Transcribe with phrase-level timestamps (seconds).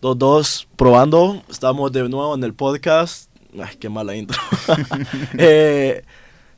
[0.00, 1.42] Dos, dos, probando.
[1.48, 3.30] Estamos de nuevo en el podcast.
[3.58, 4.38] Ay, qué mala intro.
[5.38, 6.02] Eh,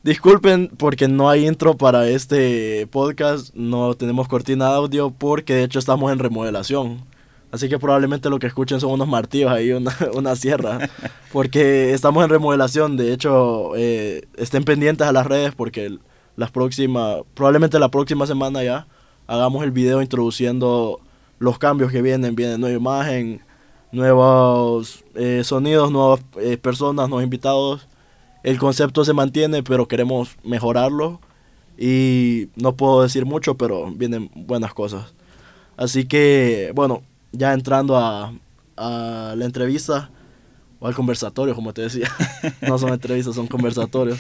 [0.03, 3.55] disculpen porque no hay intro para este podcast.
[3.55, 7.05] No tenemos cortina de audio porque de hecho estamos en remodelación.
[7.53, 10.91] Así que probablemente lo que escuchen son unos martillos ahí, una, una sierra.
[11.33, 12.97] Porque estamos en remodelación.
[12.97, 15.97] De hecho, eh, estén pendientes a las redes porque
[16.35, 18.89] las próximas, probablemente la próxima semana ya
[19.29, 21.01] hagamos el video introduciendo
[21.39, 22.35] los cambios que vienen.
[22.35, 23.41] Viene nueva imagen,
[23.93, 27.89] nuevos eh, sonidos, nuevas eh, personas, nuevos invitados.
[28.43, 31.21] El concepto se mantiene, pero queremos mejorarlo.
[31.77, 35.15] Y no puedo decir mucho, pero vienen buenas cosas.
[35.77, 37.03] Así que, bueno,
[37.33, 38.33] ya entrando a,
[38.77, 40.11] a la entrevista
[40.81, 42.09] o al conversatorio, como te decía.
[42.63, 44.19] no son entrevistas, son conversatorios.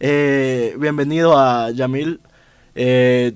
[0.00, 2.20] Eh, bienvenido a Yamil.
[2.76, 3.34] Eh,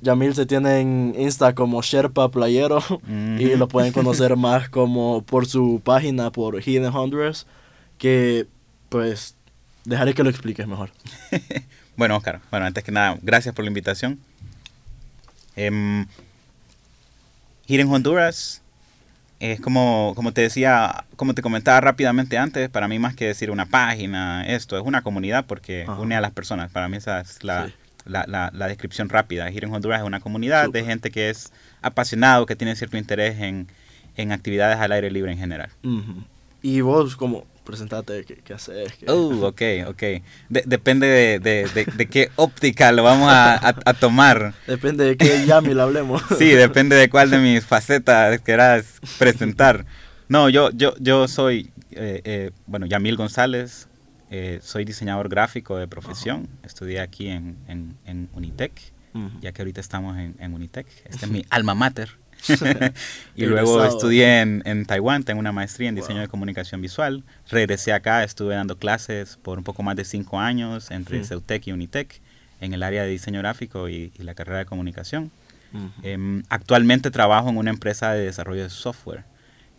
[0.00, 2.82] Yamil se tiene en Insta como Sherpa Playero
[3.38, 7.46] y lo pueden conocer más como por su página, por Hidden Honduras,
[7.98, 8.46] que
[8.88, 9.34] pues
[9.84, 10.90] dejaré que lo expliques mejor.
[11.96, 14.20] bueno, Oscar, bueno, antes que nada, gracias por la invitación.
[15.56, 16.04] Eh,
[17.66, 18.62] Hidden Honduras
[19.40, 23.50] es como, como te decía, como te comentaba rápidamente antes, para mí más que decir
[23.50, 26.70] una página, esto, es una comunidad porque une a las personas.
[26.70, 27.70] Para mí esa es la,
[28.06, 29.50] la, la, descripción rápida.
[29.50, 33.68] Hidden Honduras es una comunidad de gente que es apasionado, que tiene cierto interés en,
[34.16, 35.70] en actividades al aire libre en general.
[36.62, 38.92] Y vos, como presentate, ¿qué, qué haces?
[39.06, 40.02] Uh, ok, ok.
[40.48, 44.54] depende de, de, de, qué óptica lo vamos a, a, tomar.
[44.66, 46.22] Depende de qué Yamil hablemos.
[46.38, 49.84] sí, depende de cuál de mis facetas quieras presentar.
[50.28, 53.88] No, yo, yo, yo soy, eh, eh, bueno, Yamil González,
[54.30, 56.48] eh, soy diseñador gráfico de profesión.
[56.62, 58.72] Estudié aquí en, en, en Unitec,
[59.40, 60.86] ya que ahorita estamos en, en Unitec.
[61.04, 62.10] Este es mi alma mater.
[63.34, 67.24] y luego estudié en, en, Taiwán, tengo una maestría en diseño de comunicación visual.
[67.48, 71.72] Regresé acá, estuve dando clases por un poco más de cinco años entre Ceutec y
[71.72, 72.20] Unitec
[72.60, 75.30] en el área de diseño gráfico y, la carrera de comunicación.
[76.02, 79.24] Em, actualmente trabajo en una empresa de desarrollo de software.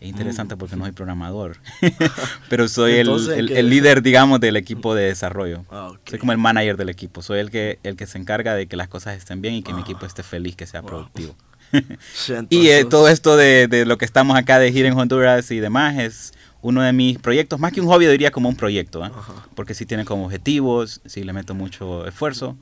[0.00, 0.58] Es interesante mm.
[0.58, 1.56] porque no soy programador,
[2.48, 3.08] pero soy el,
[3.50, 5.64] el, líder, digamos, del equipo de desarrollo.
[5.70, 7.20] Ah, soy como el manager del equipo.
[7.20, 9.74] Soy el que, el que se encarga de que las cosas estén bien y que
[9.74, 11.34] mi equipo esté feliz, que sea productivo.
[12.48, 15.98] y eh, todo esto de, de, lo que estamos acá de Hidden Honduras y demás
[15.98, 19.10] es uno de mis proyectos, más que un hobby, diría como un proyecto, ¿eh?
[19.54, 22.56] porque sí tiene como objetivos, sí le meto mucho esfuerzo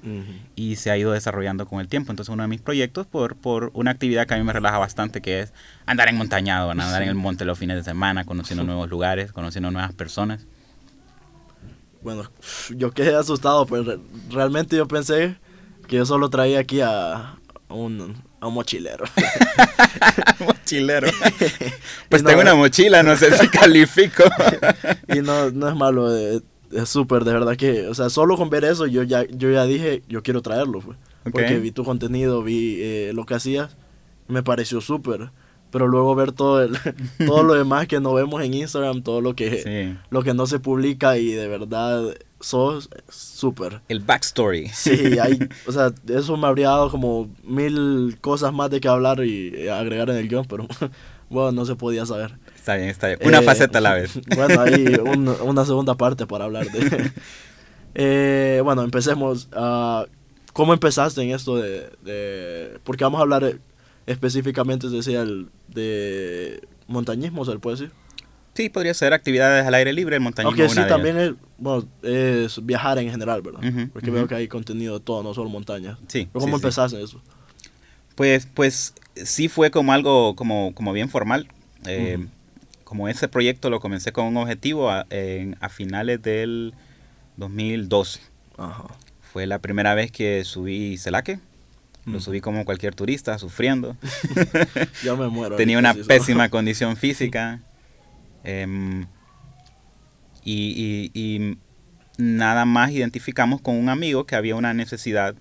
[0.54, 2.12] y se ha ido desarrollando con el tiempo.
[2.12, 5.22] Entonces uno de mis proyectos por, por una actividad que a mí me relaja bastante,
[5.22, 5.52] que es
[5.86, 9.70] andar en montañado, andar en el monte los fines de semana, conociendo nuevos lugares, conociendo
[9.70, 10.46] nuevas personas.
[12.02, 12.30] Bueno,
[12.76, 15.36] yo quedé asustado, pero realmente yo pensé
[15.88, 17.36] que yo solo traía aquí a
[17.68, 19.04] un, a un mochilero.
[20.40, 21.08] mochilero.
[22.08, 24.24] Pues tengo una mochila, no sé si califico.
[25.08, 26.42] y no, no es malo, es
[26.84, 30.02] súper, de verdad que, o sea, solo con ver eso yo ya, yo ya dije,
[30.08, 30.98] yo quiero traerlo, pues.
[31.32, 33.76] Porque vi tu contenido, vi eh, lo que hacías,
[34.28, 35.30] me pareció súper.
[35.72, 36.78] Pero luego ver todo el,
[37.26, 40.60] todo lo demás que no vemos en Instagram, todo lo que, lo que no se
[40.60, 43.80] publica y de verdad sos súper.
[43.88, 44.68] El backstory.
[44.68, 49.24] Sí, hay, o sea, eso me habría dado como mil cosas más de que hablar
[49.24, 50.66] y agregar en el guion, pero
[51.30, 52.38] bueno, no se podía saber.
[52.54, 53.20] Está bien, está bien.
[53.22, 54.18] Una eh, faceta a la vez.
[54.34, 54.98] Bueno, hay
[55.44, 57.12] una segunda parte para hablar de...
[57.98, 59.48] Eh, bueno, empecemos.
[59.56, 60.04] Uh,
[60.52, 63.58] ¿Cómo empezaste en esto de, de, Porque vamos a hablar
[64.06, 67.92] específicamente, decía, el, de montañismo, ¿se puede decir?
[68.56, 70.64] Sí, podría ser actividades al aire libre, el montañismo.
[70.64, 73.60] Aunque sí, también es, bueno, es viajar en general, ¿verdad?
[73.92, 75.98] Porque veo que hay contenido de todo, no solo montañas.
[76.08, 76.28] Sí.
[76.32, 77.20] ¿Cómo empezaste eso?
[78.14, 81.48] Pues, pues sí fue como algo como, como bien formal.
[81.84, 82.24] Eh,
[82.82, 85.06] como ese proyecto lo comencé con un objetivo a,
[85.60, 86.72] a finales del
[87.36, 88.20] 2012.
[88.56, 88.84] Ajá.
[89.20, 91.40] Fue la primera vez que subí Celaque.
[92.06, 93.96] Lo subí como cualquier turista, sufriendo.
[95.04, 95.56] Yo me muero.
[95.58, 97.60] Tenía una pésima condición física.
[98.46, 99.06] Em,
[100.44, 101.58] y,
[102.16, 105.34] nada más identificamos con un amigo que había una necesidad.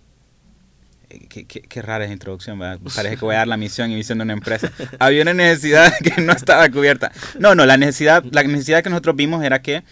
[1.11, 2.59] Eh, qué, rara esa introducción,
[2.95, 4.71] Parece que voy a dar la misión y misión de una empresa.
[4.99, 7.11] había una necesidad que no estaba cubierta.
[7.39, 9.83] No, no, la necesidad, la necesidad que nosotros vimos era que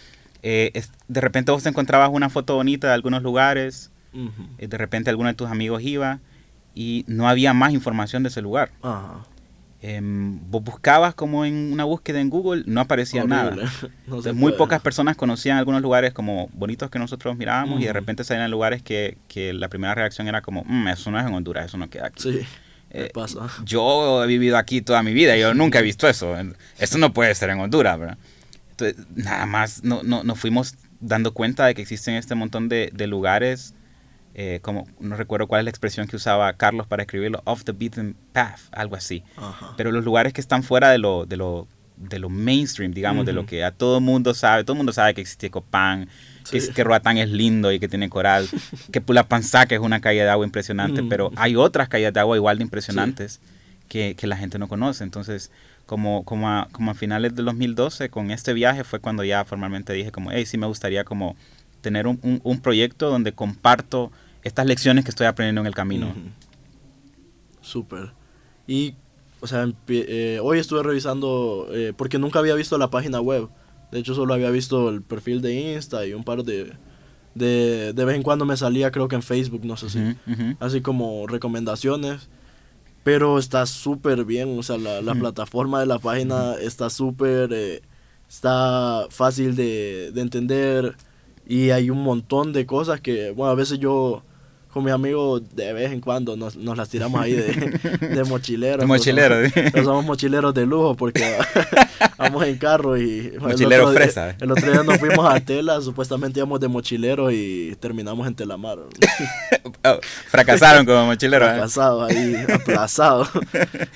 [0.42, 3.92] eh, de repente vos te encontrabas una foto bonita de algunos lugares,
[4.58, 6.18] eh, de repente alguno de tus amigos iba
[6.74, 8.72] y no había más información de ese lugar.
[8.82, 9.24] Ajá.
[9.86, 13.54] Em, vos buscabas como en una búsqueda en Google, no aparecía nada.
[14.32, 18.50] muy pocas personas conocían algunos lugares como bonitos que nosotros mirábamos y de repente salían
[18.50, 21.76] lugares que, que, la primera reacción era como, mm, eso no es en Honduras, eso
[21.76, 22.22] no queda aquí.
[22.92, 23.46] eh, pasa?
[23.62, 26.34] yo he vivido aquí toda mi vida, yo nunca he visto eso.
[26.78, 28.18] Eso no puede ser en Honduras, ¿verdad?
[28.70, 32.90] Entonces, nada más no, no, nos fuimos dando cuenta de que existen este montón de,
[32.94, 33.74] de lugares,
[34.34, 37.72] eh, como no recuerdo cuál es la expresión que usaba Carlos para escribirlo, off the
[37.72, 39.22] beaten path, algo así.
[39.36, 39.74] Ajá.
[39.76, 43.32] Pero los lugares que están fuera de lo, de lo, de lo mainstream, digamos, de
[43.32, 46.06] lo que a todo mundo sabe, todo el mundo sabe que existe Copán,
[46.50, 46.68] que, Sí.
[46.68, 48.48] es- que Roatán es lindo y que tiene coral,
[48.92, 51.08] que Pulapanzá que es una calle de agua impresionante, Ujú.
[51.08, 53.40] pero hay otras calles de agua igual de impresionantes
[53.88, 55.04] que, que la gente no conoce.
[55.04, 55.52] Entonces,
[55.86, 59.92] como, como, a, como a finales del 2012, con este viaje fue cuando ya formalmente
[59.92, 61.36] dije como, hey, sí me gustaría como
[61.82, 64.10] tener un, un- un proyecto donde comparto
[64.44, 66.14] estas lecciones que estoy aprendiendo en el camino.
[67.60, 68.12] Súper.
[68.68, 68.94] Y,
[69.40, 73.48] o sea, eh, hoy estuve revisando, eh, porque nunca había visto la página web.
[73.90, 76.72] De hecho, solo había visto el perfil de Insta y un par de...
[77.34, 79.98] De, de vez en cuando me salía, creo que en Facebook, no sé si.
[80.60, 82.28] Así como recomendaciones.
[83.02, 87.50] Pero está súper bien, o sea, la, la plataforma de la página está súper...
[87.52, 87.82] eh,
[88.26, 90.96] está fácil de, de entender
[91.46, 94.24] y hay un montón de cosas que, bueno, a veces yo
[94.74, 98.80] con mis amigos de vez en cuando nos, nos las tiramos ahí de, de mochileros.
[98.80, 99.84] De mochilero, somos- sí.
[99.84, 101.22] somos mochileros de lujo porque
[102.18, 103.20] vamos en carro y...
[103.34, 104.36] el Mochilero día- fresa.
[104.40, 108.78] El otro día nos fuimos a Tela, supuestamente íbamos de mochileros y terminamos en Telamar.
[109.86, 109.98] Oh,
[110.28, 111.46] fracasaron como mochileros.
[111.46, 111.52] ¿eh?
[111.52, 113.28] Fracasado ahí, aplazado.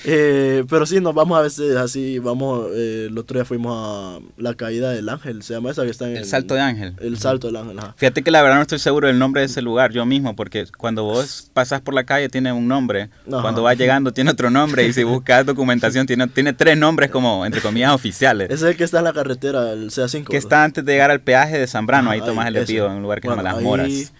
[0.05, 4.21] Eh, pero sí, nos vamos a veces así, vamos, eh, el otro día fuimos a
[4.37, 6.95] la caída del ángel, se llama esa que está en El Salto de Ángel.
[7.01, 7.95] El salto del ángel, ajá.
[7.97, 10.67] Fíjate que la verdad no estoy seguro del nombre de ese lugar yo mismo, porque
[10.77, 13.41] cuando vos pasas por la calle tiene un nombre, Ajá.
[13.43, 17.47] cuando vas llegando tiene otro nombre, y si buscas documentación tiene, tiene tres nombres como,
[17.47, 18.47] entre comillas, oficiales.
[18.51, 20.29] Ese es el que está en la carretera, el CA5.
[20.29, 22.93] que está antes de llegar al peaje de Zambrano, ahí Ajá, tomas el desvío en
[22.93, 24.13] un lugar que se Bueno, llama Las ahí, Moras.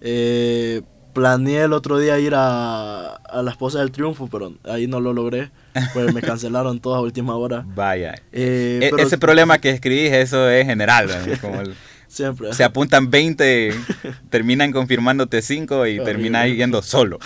[0.00, 0.82] eh,
[1.12, 5.12] planeé el otro día ir a, a la esposa del triunfo, pero ahí no lo
[5.12, 5.50] logré,
[5.92, 7.64] pues me cancelaron todas a última hora.
[7.66, 8.14] Vaya.
[8.32, 11.06] Eh, E- pero ese problema que escribís, eso es general.
[11.08, 11.38] ¿no?
[11.40, 11.74] Como el-
[12.08, 12.52] siempre.
[12.52, 13.72] se apuntan 20,
[14.30, 17.18] terminan confirmándote 5 y terminas yendo solo.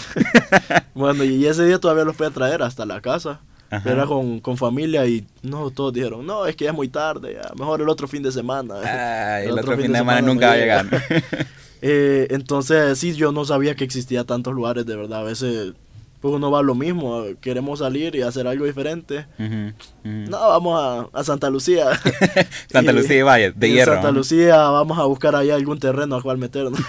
[0.95, 3.41] Bueno, y ese día todavía los fui a traer hasta la casa.
[3.71, 3.91] Ajá.
[3.93, 7.35] Era con, con familia y no, todos dijeron, no, es que ya es muy tarde,
[7.43, 8.75] ya, mejor el otro fin de semana.
[9.37, 10.83] Ay, el otro fin de semana nunca no va a llega.
[10.83, 11.47] llegar.
[11.81, 15.21] Eh, entonces, sí, yo no sabía que existía tantos lugares, de verdad.
[15.21, 15.75] A veces,
[16.21, 19.27] pues uno va a lo mismo, queremos salir y hacer algo diferente.
[19.39, 19.69] Ujú,
[20.05, 20.29] ujú.
[20.29, 20.81] No, vamos
[21.15, 21.87] a, a Santa Lucía.
[22.69, 23.93] Santa Y- Lucía y Valle, de y hierro.
[23.93, 24.11] Santa.
[24.11, 26.81] Lucía vamos a buscar ahí algún terreno al cual meternos.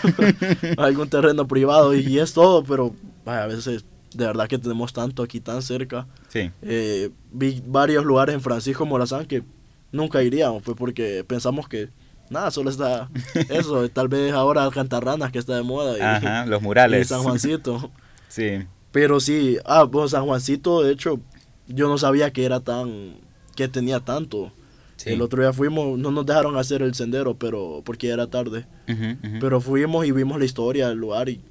[0.78, 2.96] algún terreno privado y es todo, pero
[3.26, 6.08] vaya, a veces de verdad que tenemos tanto aquí tan cerca.
[6.30, 6.52] Sí.
[6.62, 9.44] Eh, vi varios lugares en Francisco Morazán que
[9.92, 11.90] nunca iríamos, pues porque pensamos que
[12.30, 13.10] nada, solo está
[13.50, 17.08] eso, tal vez ahora Alcantarranas que está de moda y, Ajá, los y murales.
[17.08, 17.92] San Juancito.
[18.30, 18.60] Sí.
[18.92, 21.20] Pero sí, ah, bueno, San Juancito, de hecho,
[21.68, 23.16] yo no sabía que era tan,
[23.56, 24.52] que tenía tanto.
[24.98, 25.10] sí.
[25.10, 28.68] El otro día fuimos, no nos dejaron hacer el sendero, pero porque era tarde.
[28.88, 29.40] Ujú, ujú.
[29.40, 31.42] Pero fuimos y vimos la historia del lugar y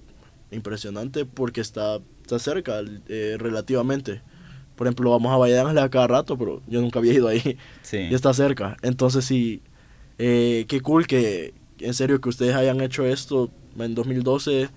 [0.52, 4.20] impresionante porque está, está cerca eh, relativamente.
[4.76, 7.96] Por ejemplo, vamos a Ángeles a cada rato, pero yo nunca había ido ahí sí.
[8.10, 8.76] y está cerca.
[8.82, 9.62] Entonces sí,
[10.19, 14.69] eh, qué cool que en serio que ustedes hayan hecho esto en 2012.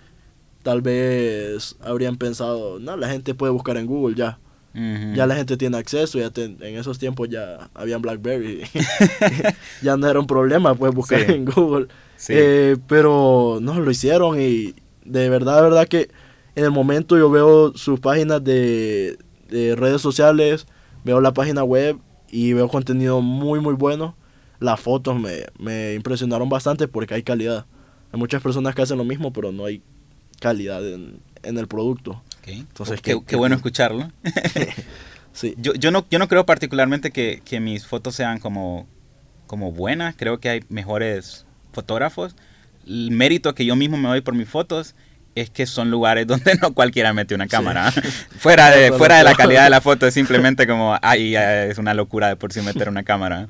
[0.63, 4.39] Tal vez habrían pensado, no, la gente puede buscar en Google ya.
[4.73, 8.61] Ya la gente tiene acceso, ya en esos tiempos ya habían BlackBerry.
[9.81, 11.31] ya no era un problema, pues buscar Sí.
[11.33, 11.87] en Google.
[12.15, 12.33] Sí.
[12.35, 16.09] Eh, pero no, lo hicieron y de verdad, de verdad que
[16.55, 19.17] en el momento yo veo sus páginas de,
[19.49, 20.67] de redes sociales,
[21.03, 21.97] veo la página web
[22.29, 24.15] y veo contenido muy, muy bueno.
[24.59, 27.65] Las fotos me, me impresionaron bastante porque hay calidad.
[28.11, 29.81] Hay muchas personas que hacen lo mismo, pero no hay
[30.39, 32.21] calidad en, en el producto.
[32.41, 32.47] Ok.
[32.49, 34.11] Entonces, qué, qué- qué qué bueno escucharlo.
[35.33, 35.55] Sí.
[35.57, 38.85] Yo, yo, no, yo no creo particularmente que, que mis fotos sean como,
[39.47, 40.15] como buenas.
[40.17, 42.35] Creo que hay mejores fotógrafos.
[42.85, 44.93] El mérito que yo mismo me doy por mis fotos
[45.35, 47.91] es que son lugares donde no cualquiera mete una cámara.
[48.37, 51.93] fuera de, fuera de la calidad de la foto es simplemente como, ay, es una
[51.93, 53.47] locura de por sí meter una cámara.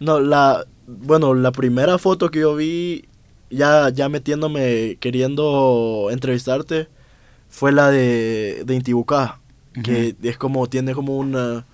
[0.00, 3.04] No, la, bueno, la primera foto que yo vi,
[3.50, 6.88] ya, ya metiéndome, queriendo entrevistarte,
[7.48, 9.40] fue la de, de Intibucá,
[9.82, 11.64] que es como, tiene como una,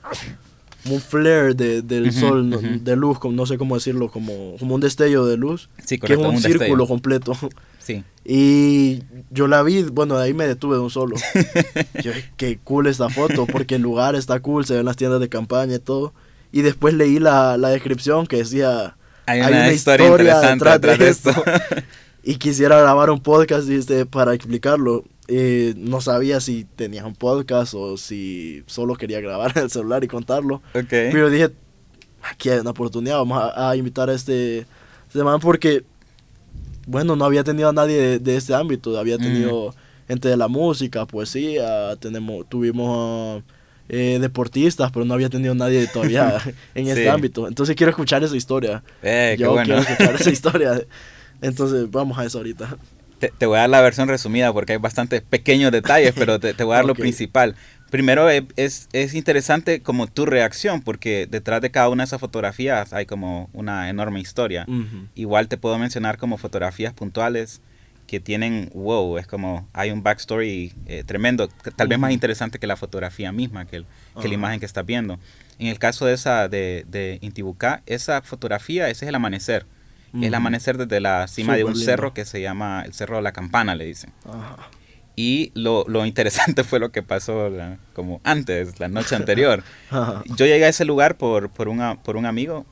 [0.90, 5.26] un flare de, del sol, de luz, no sé cómo decirlo, como, como un destello
[5.26, 6.86] de luz, Sí, que es un, un círculo destello.
[6.86, 7.36] completo.
[7.84, 8.02] Sí.
[8.24, 11.16] Y yo la vi, bueno, de ahí me detuve de un solo.
[12.02, 15.28] Yo, qué cool esta foto, porque el lugar está cool, se ven las tiendas de
[15.28, 16.14] campaña y todo.
[16.50, 21.30] Y después leí la, la descripción que decía, Hay una, historia, interesante detrás de esto.
[22.22, 25.04] y quisiera grabar un podcast este, para explicarlo.
[25.28, 30.02] eh, no sabía si tenías un podcast o si solo quería grabar en el celular
[30.02, 30.62] y contarlo.
[30.74, 30.88] Ok.
[30.88, 31.50] Pero dije,
[32.22, 34.66] aquí hay una oportunidad, vamos a, a invitar a este,
[35.08, 35.84] este man porque,
[36.86, 39.74] bueno, no había tenido a nadie de, de este ámbito, había tenido
[40.08, 43.42] gente de la música, poesía, tenemos, tuvimos
[43.88, 46.38] eh, deportistas, pero no había tenido nadie todavía
[46.74, 47.48] en este ámbito.
[47.48, 48.82] Entonces quiero escuchar esa historia.
[49.02, 49.66] Eh, qué Yo bueno.
[49.66, 50.82] quiero escuchar esa historia.
[51.42, 52.76] Entonces vamos a eso ahorita.
[53.18, 56.54] Te, te voy a dar la versión resumida porque hay bastantes pequeños detalles, pero te,
[56.54, 57.54] te voy a dar lo principal.
[57.94, 62.18] Primero es, es, es interesante como tu reacción, porque detrás de cada una de esas
[62.18, 64.64] fotografías hay como una enorme historia.
[64.66, 65.06] Ujú.
[65.14, 67.60] Igual te puedo mencionar como fotografías puntuales
[68.08, 71.46] que tienen, wow, es como, hay un backstory eh, tremendo,
[71.76, 74.34] tal vez más interesante que la fotografía misma, que, el- que la Ajá.
[74.34, 75.20] imagen que estás viendo.
[75.60, 79.66] En el caso de esa de, de Intibucá, esa fotografía, ese es el amanecer.
[80.20, 81.92] Es el amanecer desde la cima de un Superlindo.
[81.92, 84.10] cerro que se llama el Cerro de la Campana, le dicen.
[85.16, 89.62] Y lo, lo interesante fue lo que pasó la- como antes, la noche anterior.
[90.36, 92.66] Yo llegué a ese lugar por, por, una, por un amigo,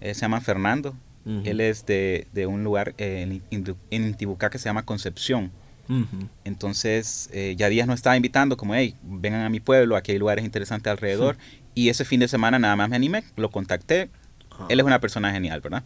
[0.00, 0.94] eh, se llama Fernando.
[1.26, 1.42] Ujú.
[1.44, 5.50] Él es de, de un lugar eh, en, en Intibucá que se llama Concepción.
[5.88, 6.28] Ujú.
[6.44, 10.18] Entonces, eh, ya días nos estaba invitando, como, hey, vengan a mi pueblo, aquí hay
[10.18, 11.36] lugares interesantes alrededor.
[11.74, 14.08] Y ese fin de semana nada más me animé, lo contacté.
[14.50, 14.66] Ajá.
[14.68, 15.82] Él es una persona genial, ¿verdad?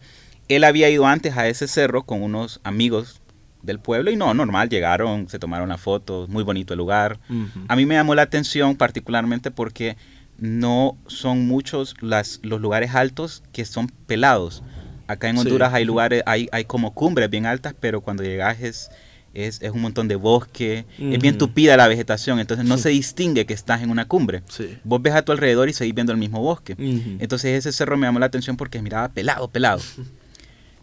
[0.47, 3.21] Él había ido antes a ese cerro con unos amigos
[3.65, 7.19] del pueblo y no, normal, llegaron, se tomaron la foto, muy bonito el lugar.
[7.67, 9.97] A mí me llamó la atención particularmente porque
[10.37, 14.63] no son muchos las, los lugares altos que son pelados.
[15.07, 15.41] Acá en Sí.
[15.41, 18.89] Honduras hay lugares, hay, hay como cumbres bien altas, pero cuando llegas es,
[19.33, 23.45] es, es un montón de bosque, es bien tupida la vegetación, entonces no se distingue
[23.45, 24.41] que estás en una cumbre.
[24.49, 24.77] Sí.
[24.83, 26.75] Vos ves a tu alrededor y seguís viendo el mismo bosque.
[27.19, 29.79] Entonces ese cerro me llamó la atención porque miraba pelado, pelado.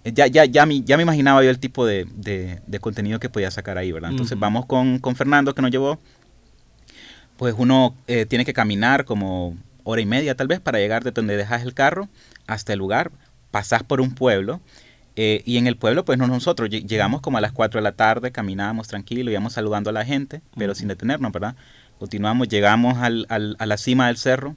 [0.05, 3.29] Ya, ya, ya, mi- ya me imaginaba yo el tipo de, de- de contenido que
[3.29, 4.11] podía sacar ahí, ¿verdad?
[4.11, 5.99] Entonces vamos con, con Fernando que nos llevó.
[7.37, 11.11] Pues uno eh, tiene que caminar como hora y media tal vez para llegar de
[11.11, 12.09] donde dejas el carro
[12.47, 13.11] hasta el lugar.
[13.51, 14.61] Pasás por un pueblo
[15.17, 17.83] eh, y en el pueblo pues no nosotros lle- llegamos como a las 4 de
[17.85, 21.55] la tarde, caminábamos tranquilo, íbamos saludando a la gente, pero sin detenernos, ¿verdad?
[21.99, 24.57] Continuamos, llegamos al- al- a la cima del cerro,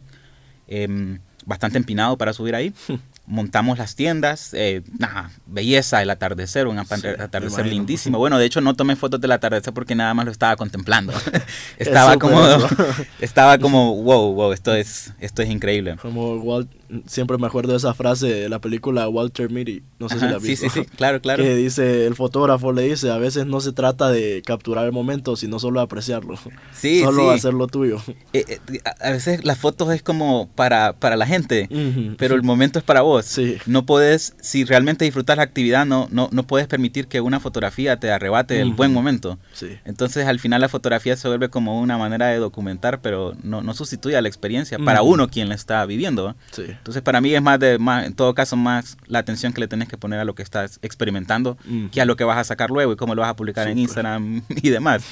[0.67, 2.73] em, bastante empinado para subir ahí.
[3.27, 8.19] Montamos las tiendas, eh, nada, belleza, el atardecer, un Sí, atardecer lindísimo.
[8.19, 11.11] Bueno, de hecho no tomé fotos del atardecer porque nada más lo estaba contemplando.
[11.79, 12.39] estaba como,
[13.19, 15.95] estaba como, wow, wow, esto es, esto es increíble.
[16.01, 16.69] Como Walt,
[17.05, 20.37] siempre me acuerdo de esa frase de la película Walter Mitty, no sé si la
[20.37, 20.69] has sí, visto.
[20.69, 21.43] sí, sí, claro, claro.
[21.43, 25.35] Que dice, el fotógrafo le dice, a veces no se trata de capturar el momento,
[25.35, 26.37] sino solo de apreciarlo.
[26.73, 27.35] Sí, solo sí.
[27.35, 28.01] hacer lo tuyo.
[28.33, 31.69] Eh, eh, a veces las fotos es como para, para la gente,
[32.17, 33.25] pero el momento es para vos.
[33.25, 33.57] Sí.
[33.65, 37.99] No puedes, si realmente disfrutas la actividad, no, no, no puedes permitir que una fotografía
[37.99, 39.37] te arrebate el buen momento.
[39.53, 39.77] Sí.
[39.85, 43.73] Entonces al final la fotografía se vuelve como una manera de documentar, pero no, no
[43.73, 46.35] sustituye a la experiencia para uno quien la está viviendo.
[46.51, 46.63] Sí.
[46.77, 49.67] Entonces para mí es más de, más, en todo caso, más la atención que le
[49.67, 51.89] tenés que poner a lo que estás experimentando Ujú.
[51.91, 53.73] que a lo que vas a sacar luego y cómo lo vas a publicar en
[53.73, 53.81] Súper.
[53.83, 55.03] Instagram y demás.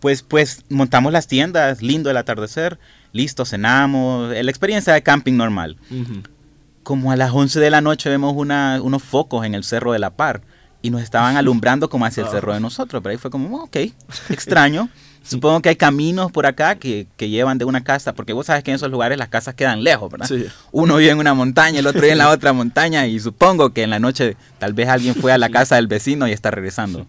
[0.00, 2.78] Pues, pues montamos las tiendas, lindo el atardecer,
[3.12, 5.76] listo, cenamos, la experiencia de camping normal.
[5.90, 6.22] Ujú.
[6.84, 9.98] Como a las 11 de la noche vemos una, unos focos en el Cerro de
[9.98, 10.40] la Par
[10.82, 12.30] y nos estaban alumbrando como hacia el Ah.
[12.32, 13.76] cerro de nosotros, pero ahí fue como, "Oh, ok,
[14.30, 14.88] extraño.
[15.22, 18.64] Supongo que hay caminos por acá que, que llevan de una casa, porque vos sabes
[18.64, 20.26] que en esos lugares las casas quedan lejos, ¿verdad?
[20.26, 20.46] Sí.
[20.72, 23.82] Uno vive en una montaña, el otro vive en la otra montaña y supongo que
[23.82, 27.06] en la noche tal vez alguien fue a la casa del vecino y está regresando.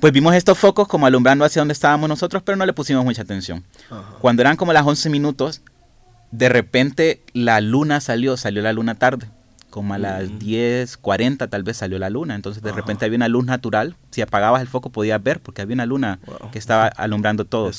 [0.00, 3.22] Pues vimos estos focos como alumbrando hacia donde estábamos nosotros, pero no le pusimos mucha
[3.22, 3.64] atención.
[3.90, 4.16] Ajá.
[4.20, 5.60] Cuando eran como las 11 minutos,
[6.30, 9.28] de repente la luna salió, salió la luna tarde.
[9.70, 10.38] Como a las Mm.
[10.38, 12.34] 10.40 tal vez salió la luna.
[12.34, 12.76] Entonces de Ajá.
[12.80, 13.96] repente había una luz natural.
[14.10, 16.50] Si apagabas el foco podías ver porque había una luna Wow.
[16.50, 17.70] que estaba alumbrando todo.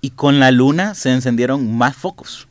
[0.00, 2.48] Y con la luna se encendieron más focos.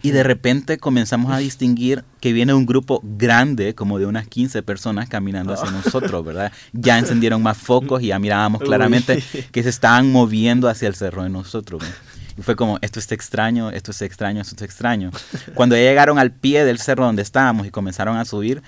[0.00, 4.62] Y de repente comenzamos a distinguir que viene un grupo grande, como de unas 15
[4.62, 5.72] personas caminando hacia Ah.
[5.84, 6.52] nosotros, ¿verdad?
[6.72, 9.20] Ya encendieron más focos y ya mirábamos claramente
[9.50, 11.82] que se estaban moviendo hacia el cerro de nosotros.
[11.82, 11.88] ¿no?
[12.38, 15.10] Y fue como, esto es extraño, esto es extraño, esto es extraño.
[15.54, 18.62] Cuando ya llegaron al pie del cerro donde estábamos y comenzaron a subir,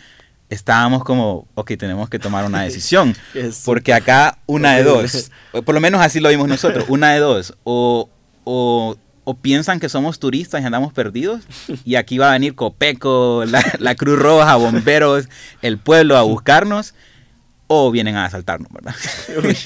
[0.48, 3.14] estábamos como, ok, tenemos que tomar una decisión.
[3.64, 5.30] Porque acá una de dos,
[5.64, 8.10] por lo menos así lo vimos nosotros, una de dos, o,
[8.42, 11.44] o, o piensan que somos turistas y andamos perdidos,
[11.84, 15.28] y aquí va a venir Copeco, la, la Cruz Roja, bomberos,
[15.62, 16.94] el pueblo a buscarnos,
[17.68, 18.96] o vienen a asaltarnos, ¿verdad?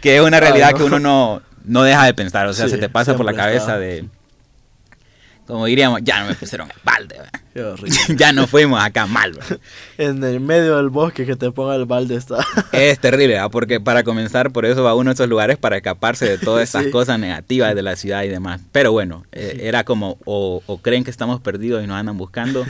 [0.00, 2.78] Que es una realidad que uno no, no deja de pensar, o sea, Sí, se
[2.78, 4.06] te pasa por la cabeza de...
[5.46, 7.16] Como diríamos, ya no me pusieron el balde.
[8.16, 9.32] ya no fuimos acá mal.
[9.32, 9.58] ¿verdad?
[9.98, 12.44] en el medio del bosque que te ponga el balde está.
[12.72, 13.50] Es terrible, ¿verdad?
[13.50, 16.84] porque para comenzar, por eso va uno a esos lugares para escaparse de todas esas
[16.84, 16.90] Sí.
[16.90, 18.60] cosas negativas de la ciudad y demás.
[18.72, 22.66] Pero bueno, eh, era como o, o creen que estamos perdidos y nos andan buscando,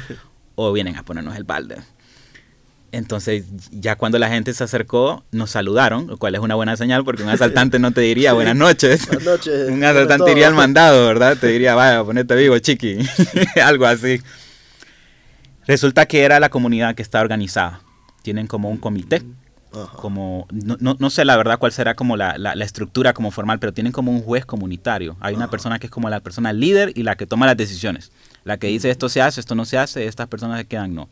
[0.54, 1.78] o vienen a ponernos el balde.
[2.90, 7.04] Entonces, ya cuando la gente se acercó, nos saludaron, lo cual es una buena señal
[7.04, 9.06] porque un asaltante no te diría buenas noches.
[9.06, 9.68] Buenas noches.
[9.70, 11.36] Un asaltante iría al mandado, ¿verdad?
[11.38, 12.98] Te diría, vaya, ponete vivo, chiqui.
[13.62, 14.20] Algo así.
[15.66, 17.80] Resulta que era la comunidad que está organizada.
[18.22, 19.22] Tienen como un comité,
[19.72, 19.92] Ajá.
[19.96, 23.30] como, no, no, no sé la verdad cuál será como la, la- la estructura como
[23.30, 25.16] formal, pero tienen como un juez comunitario.
[25.20, 28.12] Hay una persona que es como la persona líder y la que toma las decisiones.
[28.44, 31.08] La que dice esto se hace, esto no se hace, estas personas se quedan no.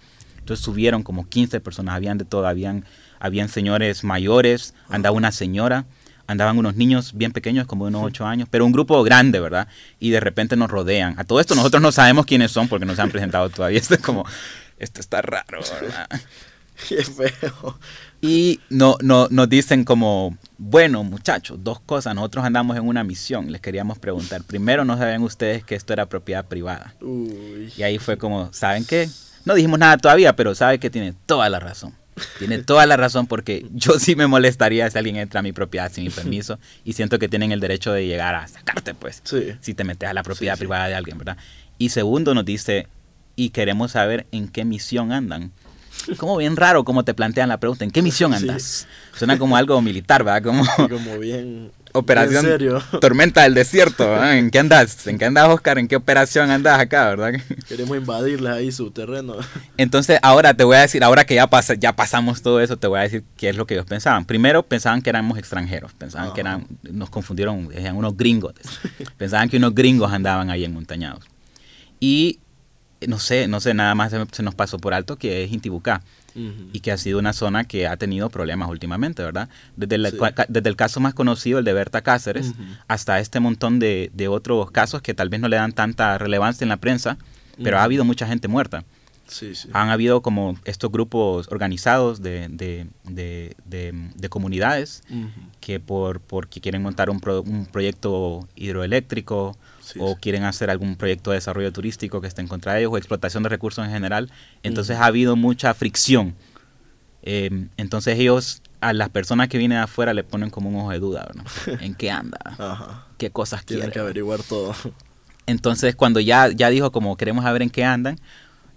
[0.46, 2.84] Entonces subieron como 15 personas, habían de todo, habían,
[3.18, 5.86] habían señores mayores, andaba una señora,
[6.28, 9.66] andaban unos niños bien pequeños, como de unos 8 años, pero un grupo grande, ¿verdad?
[9.98, 11.18] Y de repente nos rodean.
[11.18, 13.78] A todo esto nosotros no sabemos quiénes son porque no se han presentado todavía.
[13.80, 14.24] Esto es como,
[14.78, 16.08] esto está raro, ¿verdad?
[16.88, 17.76] Qué feo.
[18.20, 23.50] Y no, no, nos dicen como, bueno muchachos, dos cosas, nosotros andamos en una misión,
[23.50, 26.94] les queríamos preguntar, primero no sabían ustedes que esto era propiedad privada.
[27.00, 27.72] Uy.
[27.76, 29.08] Y ahí fue como, ¿saben qué?
[29.46, 31.94] No dijimos nada todavía, pero sabe que tiene toda la razón.
[32.38, 35.90] Tiene toda la razón porque yo sí me molestaría si alguien entra a mi propiedad
[35.92, 39.52] sin mi permiso y siento que tienen el derecho de llegar a sacarte, pues, Sí.
[39.60, 41.36] si te metes a la propiedad Sí, privada de alguien, ¿verdad?
[41.78, 42.88] Y segundo nos dice,
[43.36, 45.52] y queremos saber en qué misión andan.
[46.16, 48.86] Como bien raro cómo te plantean la pregunta, ¿en qué misión andas?
[49.14, 50.42] Suena como algo militar, ¿verdad?
[50.42, 51.70] Como Como bien.
[51.96, 52.82] Operación En serio.
[53.00, 54.36] Tormenta del Desierto, ¿verdad?
[54.36, 55.06] ¿En qué andas?
[55.06, 55.78] ¿En qué andas, Oscar?
[55.78, 57.32] ¿En qué operación andas acá, verdad?
[57.68, 59.36] Queremos invadirles ahí su terreno.
[59.76, 62.86] Entonces, ahora te voy a decir, ahora que ya, pasa, ya pasamos todo eso, te
[62.86, 64.24] voy a decir qué es lo que ellos pensaban.
[64.24, 66.50] Primero, pensaban que éramos extranjeros, pensaban que Ajá.
[66.50, 68.54] eran, nos confundieron, decían unos gringos.
[69.16, 71.24] pensaban que unos gringos andaban ahí en Montañados.
[72.00, 72.40] Y
[73.06, 76.02] no sé, no sé, nada más se, se nos pasó por alto que es Intibucá
[76.72, 79.48] Y que ha sido una zona que ha tenido problemas últimamente, ¿verdad?
[79.76, 80.16] Desde Sí.
[80.18, 82.52] cua- desde el caso más conocido, el de Berta Cáceres,
[82.88, 86.64] hasta este montón de, de otros casos que tal vez no le dan tanta relevancia
[86.64, 87.16] en la prensa,
[87.62, 88.84] pero ha habido mucha gente muerta
[89.28, 89.68] Sí, sí.
[89.72, 95.02] han habido como estos grupos organizados de, de, de, de- de comunidades
[95.60, 100.18] que por porque quieren montar un, pro- un proyecto hidroeléctrico Sí, o sí.
[100.20, 103.44] quieren hacer algún proyecto de desarrollo turístico que esté en contra de ellos o explotación
[103.44, 104.30] de recursos en general.
[104.64, 106.34] Entonces ha habido mucha fricción.
[107.22, 110.90] Eh, entonces ellos a las personas que vienen de afuera le ponen como un ojo
[110.90, 111.80] de duda, ¿verdad?
[111.82, 112.38] ¿En qué anda?
[112.58, 113.06] Ajá.
[113.16, 113.92] ¿Qué cosas Tienen quiere?
[113.94, 114.74] que averiguar todo.
[115.46, 118.18] Entonces, cuando ya, ya dijo como queremos saber en qué andan,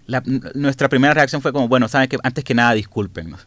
[0.06, 0.22] la-
[0.54, 3.46] nuestra primera reacción fue como, bueno, saben que antes que nada discúlpenos.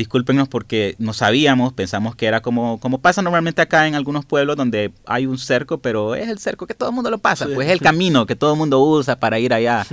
[0.00, 4.56] Discúlpenos porque no sabíamos, pensamos que era como, como pasa normalmente acá en algunos pueblos
[4.56, 7.52] donde hay un cerco, pero es el cerco que todo el mundo lo pasa, Sí.
[7.54, 9.86] pues es el camino que todo el mundo usa para ir allá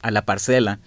[0.00, 0.80] a la parcela.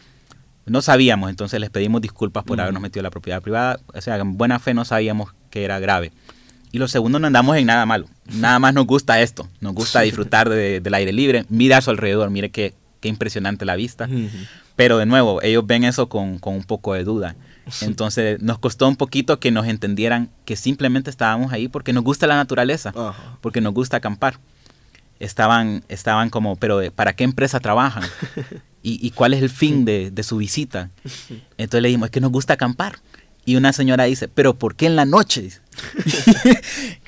[0.65, 2.63] No sabíamos, entonces les pedimos disculpas por Ujú.
[2.63, 3.79] habernos metido la propiedad privada.
[3.93, 6.11] O sea, en buena fe no sabíamos que era grave.
[6.73, 8.07] Y lo segundo, no andamos en nada malo.
[8.25, 9.47] Nada más nos gusta esto.
[9.61, 11.45] Nos gusta disfrutar de- del aire libre.
[11.47, 14.03] Mira a su alrededor, mire qué, qué impresionante la vista.
[14.11, 14.27] Ujú.
[14.75, 17.37] Pero de nuevo, ellos ven eso con, con un poco de duda.
[17.81, 22.27] Entonces nos costó un poquito que nos entendieran que simplemente estábamos ahí porque nos gusta
[22.27, 23.37] la naturaleza, Ajá.
[23.41, 24.39] porque nos gusta acampar.
[25.19, 28.03] Estaban, estaban como, pero eh, ¿para qué empresa trabajan?
[28.83, 30.89] ¿Y, y cuál es el fin de, de su visita?
[31.57, 32.97] Entonces le dijimos, es que nos gusta acampar.
[33.47, 35.49] Y una señora dice, pero ¿por qué en la noche?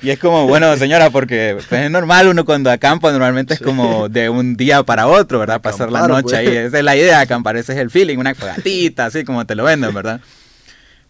[0.00, 4.08] Y es como, bueno, señora, porque pues, es normal uno cuando acampa, normalmente es como
[4.08, 5.60] de un día para otro, ¿verdad?
[5.60, 6.34] Pasar la noche pues.
[6.34, 6.46] ahí.
[6.46, 9.56] Esa es la idea de acampar, ese es el feeling, una fogatita, así como te
[9.56, 10.20] lo venden, ¿verdad?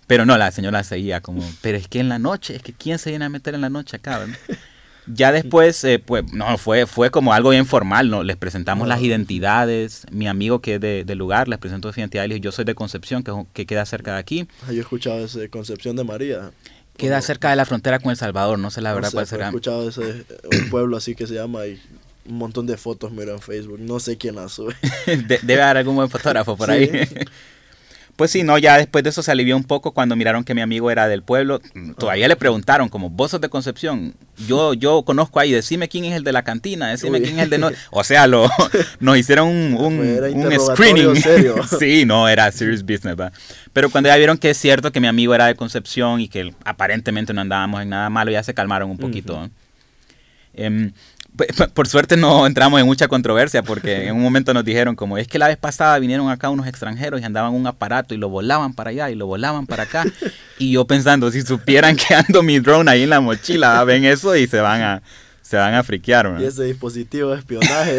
[0.08, 2.98] Pero no, la señora seguía como, pero es que en la noche, es que ¿quién
[2.98, 4.18] se viene a meter en la noche acá?
[4.18, 4.34] verdad?".
[5.06, 8.22] Ya después, eh, pues, no, fue, fue como algo bien formal, ¿no?
[8.24, 9.02] Les presentamos las Ah.
[9.02, 12.44] identidades, mi amigo que es de- del lugar, les presentó su identidad, y le dije,
[12.44, 15.48] yo soy de Concepción, que, que queda cerca de aquí, Ah, Yo he escuchado ese
[15.50, 16.50] Concepción de María.
[16.96, 19.26] queda cerca de la frontera con El Salvador, no sé la no verdad sé, cuál
[19.26, 19.48] pero He será.
[19.48, 20.24] escuchado ese
[20.62, 21.80] un pueblo así que se llama y
[22.26, 23.78] un montón de fotos miro en Facebook.
[23.80, 24.74] No sé quién las sube.
[25.06, 26.72] De- debe haber algún buen fotógrafo por Sí.
[26.72, 27.08] ahí.
[28.18, 30.60] Pues sí, no, ya después de eso se alivió un poco cuando miraron que mi
[30.60, 31.60] amigo era del pueblo.
[31.96, 34.12] Todavía le preguntaron, como, vos sos de Concepción,
[34.48, 37.24] yo, yo conozco ahí, decime quién es el de la cantina, decime Uy.
[37.24, 37.58] quién es el de...
[37.58, 37.70] No...
[37.92, 38.50] O sea, lo,
[38.98, 40.00] nos hicieron un, un,
[40.46, 41.14] un screening.
[41.14, 41.62] serio.
[41.78, 43.32] sí, no, era serious business, ¿verdad?
[43.72, 46.52] Pero cuando ya vieron que es cierto que mi amigo era de Concepción y que
[46.64, 49.48] aparentemente no andábamos en nada malo, ya se calmaron un poquito.
[50.54, 50.92] P-
[51.74, 55.26] por suerte no entramos en mucha controversia porque en un momento nos dijeron como es
[55.28, 58.74] que la vez pasada vinieron acá unos extranjeros y andaban un aparato y lo volaban
[58.74, 60.04] para allá y lo volaban para acá
[60.58, 64.36] y yo pensando si supieran que ando mi drone ahí en la mochila ven eso
[64.36, 65.02] y se van a
[65.40, 66.42] se van a friquear, ¿no?
[66.42, 67.96] Y ese dispositivo de espionaje.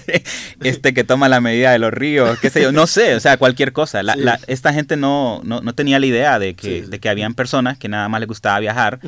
[0.62, 3.36] este que toma la medida de los ríos, qué sé yo, no sé, o sea,
[3.36, 4.02] cualquier cosa.
[4.02, 4.20] La, Sí.
[4.20, 6.90] la- esta gente no, no, no tenía la idea de que, Sí, sí.
[6.90, 8.98] de que habían personas que nada más les gustaba viajar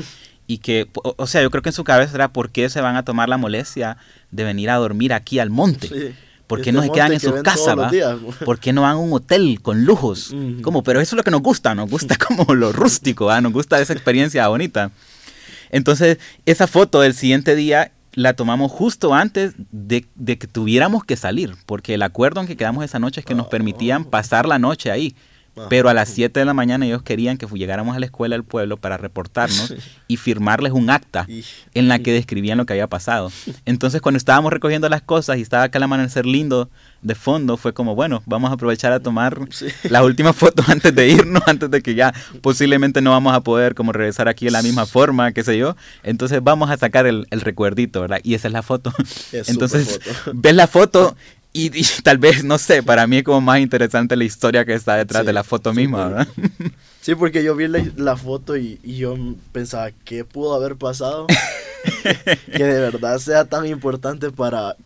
[0.48, 2.80] y que, o, o sea, yo creo que en su cabeza era por qué se
[2.80, 3.98] van a tomar la molestia
[4.32, 5.88] de venir a dormir aquí al monte.
[5.88, 6.14] Sí.
[6.48, 7.92] ¿Por qué Este no se quedan en que sus casas.
[8.44, 10.30] ¿Por qué no van a un hotel con lujos?
[10.30, 10.62] Ujú.
[10.62, 10.82] ¿Cómo?
[10.82, 13.40] Pero eso es lo que nos gusta, nos gusta como lo rústico, ¿va?
[13.42, 14.90] nos gusta esa experiencia bonita.
[15.70, 21.16] Entonces, esa foto del siguiente día la tomamos justo antes de, de que tuviéramos que
[21.16, 24.58] salir, porque el acuerdo en que quedamos esa noche es que nos permitían pasar la
[24.58, 25.14] noche ahí.
[25.68, 28.44] Pero a las 7 de la mañana ellos querían que llegáramos a la escuela del
[28.44, 29.74] pueblo para reportarnos
[30.08, 31.26] y firmarles un acta
[31.74, 33.30] en la que describían lo que había pasado.
[33.64, 36.70] Entonces, cuando estábamos recogiendo las cosas y estaba acá el amanecer lindo
[37.02, 39.66] de fondo, fue como, bueno, vamos a aprovechar a tomar Sí.
[39.90, 43.74] las últimas fotos antes de irnos, antes de que ya posiblemente no vamos a poder
[43.74, 45.76] como regresar aquí de la misma forma, qué sé yo.
[46.02, 48.20] Entonces, vamos a sacar el, el recuerdito, ¿verdad?
[48.22, 48.92] Y esa es la foto.
[49.32, 50.32] Es Entonces, foto.
[50.34, 51.16] ves la foto
[51.52, 54.74] y, y tal vez, no sé, para mí es como más interesante la historia que
[54.74, 56.08] está detrás Sí, de la foto misma.
[56.08, 56.28] ¿verdad?
[57.00, 59.16] Sí, porque yo vi la, la foto y, y yo
[59.52, 61.26] pensaba, ¿qué pudo haber pasado?
[62.52, 64.76] que de verdad sea tan importante para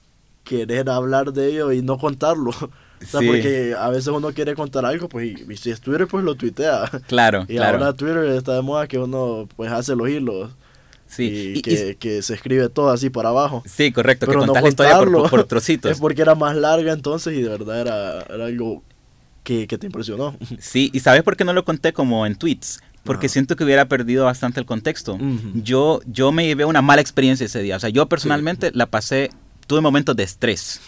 [0.44, 2.51] querer hablar de ello y no contarlo.
[2.51, 3.27] O sea, Sí.
[3.27, 6.37] porque a veces uno quiere contar algo, pues, y, y si es Twitter, pues lo
[6.37, 6.88] tuitea.
[7.09, 7.79] Claro, Y claro.
[7.79, 10.53] ahora Twitter está de moda que uno, pues, hace los hilos.
[11.12, 13.62] Sí, Y, y- que, y- que se escribe todo así para abajo.
[13.66, 15.90] sí, correcto, Pero que no contás la historia por, por- trocitos.
[15.92, 18.83] Es porque era más larga entonces y de verdad era, era algo
[19.44, 20.37] que, que te impresionó.
[20.59, 22.81] Sí, y ¿sabes por qué no lo conté como en tweets?
[23.05, 23.33] Porque Ajá.
[23.33, 25.14] siento que hubiera perdido bastante el contexto.
[25.14, 25.51] Ujú.
[25.55, 27.77] Yo yo me llevé una mala experiencia ese día.
[27.77, 29.31] O sea, yo personalmente la pasé,
[29.66, 30.81] tuve momentos de estrés,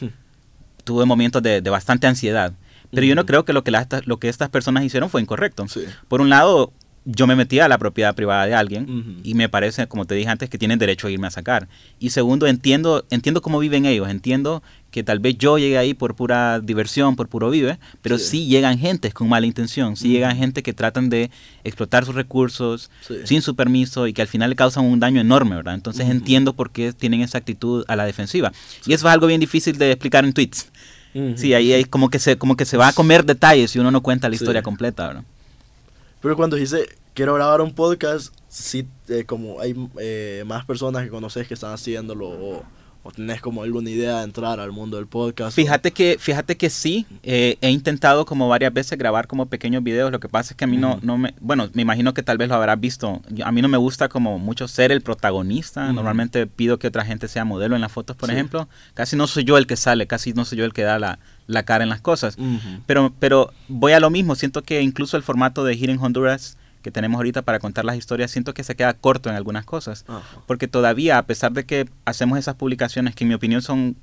[0.85, 2.53] tuve momentos de, de bastante ansiedad.
[2.93, 5.67] Pero yo no creo que lo que, la- lo que estas personas hicieron fue incorrecto.
[5.67, 5.85] Sí.
[6.07, 6.73] Por un lado,
[7.07, 10.31] yo me metí a la propiedad privada de alguien y me parece, como te dije
[10.31, 11.69] antes, que tienen derecho a irme a sacar.
[11.99, 16.15] Y segundo, entiendo, entiendo cómo viven ellos, entiendo que tal vez yo llegué ahí por
[16.15, 18.47] pura diversión, por puro vive, pero sí, Sí.
[18.47, 21.31] llegan gentes con mala intención, sí llegan gente que tratan de
[21.65, 23.15] explotar sus recursos Sí.
[23.25, 25.75] sin su permiso y que al final le causan un daño enorme, ¿verdad?
[25.75, 28.53] Entonces entiendo por qué tienen esa actitud a la defensiva.
[28.87, 30.71] Y eso es algo bien difícil de explicar en tweets.
[31.37, 33.91] Sí, ahí hay como que se como que se va a comer detalles y uno
[33.93, 35.25] no cuenta la historia completa, ¿verdad?
[36.25, 41.11] Pero cuando dice quiero grabar un podcast, sí, eh, como hay eh, más personas que
[41.11, 42.65] conoces que están haciéndolo o,
[43.03, 45.55] o tenés como alguna idea de entrar al mundo del podcast.
[45.55, 50.11] Fíjate que, fíjate que sí, eh, he intentado como varias veces grabar como pequeños videos,
[50.11, 52.39] lo que pasa es que a mí no, no me, bueno, me imagino que tal
[52.39, 55.93] vez lo habrás visto, Yo- a mí no me gusta como mucho ser el protagonista,
[55.93, 58.35] normalmente pido que otra gente sea modelo en las fotos, por Sí.
[58.35, 60.99] ejemplo, casi no soy yo el que sale, casi no soy yo el que da
[60.99, 62.37] la, la cara en las cosas,
[62.87, 66.91] pero, pero voy a lo mismo, siento que incluso el formato de Hidden Honduras que
[66.91, 70.05] tenemos ahorita para contar las historias, siento que se queda corto en algunas cosas.
[70.47, 73.97] Porque todavía, a pesar de que hacemos esas publicaciones que en mi opinión son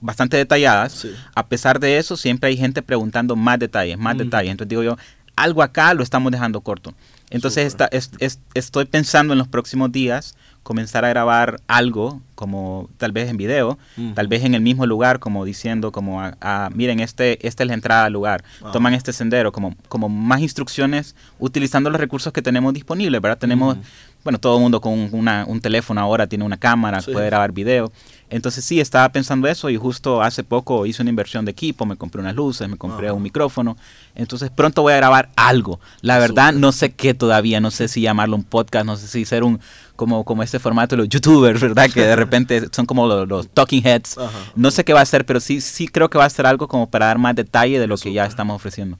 [0.00, 1.14] bastante detalladas, Sí.
[1.34, 4.24] a pesar de eso siempre hay gente preguntando más detalles, más Ujú.
[4.24, 4.50] detalles.
[4.50, 4.96] Entonces digo yo,
[5.36, 6.92] algo acá lo estamos dejando corto.
[7.30, 13.12] Entonces es- es- estoy pensando en los próximos días comenzar a grabar algo como tal
[13.12, 13.78] vez en video,
[14.14, 17.68] tal vez en el mismo lugar como diciendo como a- a, miren este esta es
[17.68, 22.42] la entrada al lugar, toman este sendero como como más instrucciones utilizando los recursos que
[22.42, 23.38] tenemos disponibles, ¿verdad?
[23.38, 23.76] Tenemos
[24.24, 27.12] bueno, todo el mundo con una- un teléfono ahora tiene una cámara, Sí.
[27.12, 27.92] puede grabar video.
[28.30, 31.96] Entonces sí, estaba pensando eso y justo hace poco hice una inversión de equipo, me
[31.96, 33.14] compré unas luces, me compré Ajá.
[33.14, 33.76] un micrófono.
[34.14, 35.78] Entonces pronto voy a grabar algo.
[36.00, 39.24] La verdad no sé qué todavía, no sé si llamarlo un podcast, no sé si
[39.24, 39.60] ser un
[39.96, 41.88] como como este formato de los youtubers, ¿verdad?
[41.90, 44.18] Que de repente son como los, los talking heads.
[44.18, 44.38] Ajá.
[44.56, 46.66] No sé qué va a ser, pero sí sí creo que va a ser algo
[46.66, 48.98] como para dar más detalle de lo que ya estamos ofreciendo.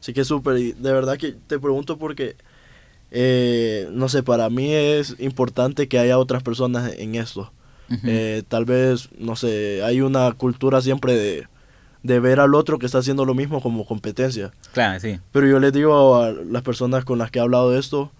[0.00, 2.36] Así que súper, y de verdad que te pregunto porque,
[3.10, 7.50] eh, no sé, para mí es importante que haya otras personas en esto.
[8.04, 11.46] Eh, tal vez, no sé, hay una cultura siempre de,
[12.02, 14.52] de ver al otro que está haciendo lo mismo como competencia.
[14.72, 15.20] Claro, sí.
[15.32, 18.10] Pero yo les digo a las personas con las que he hablado de esto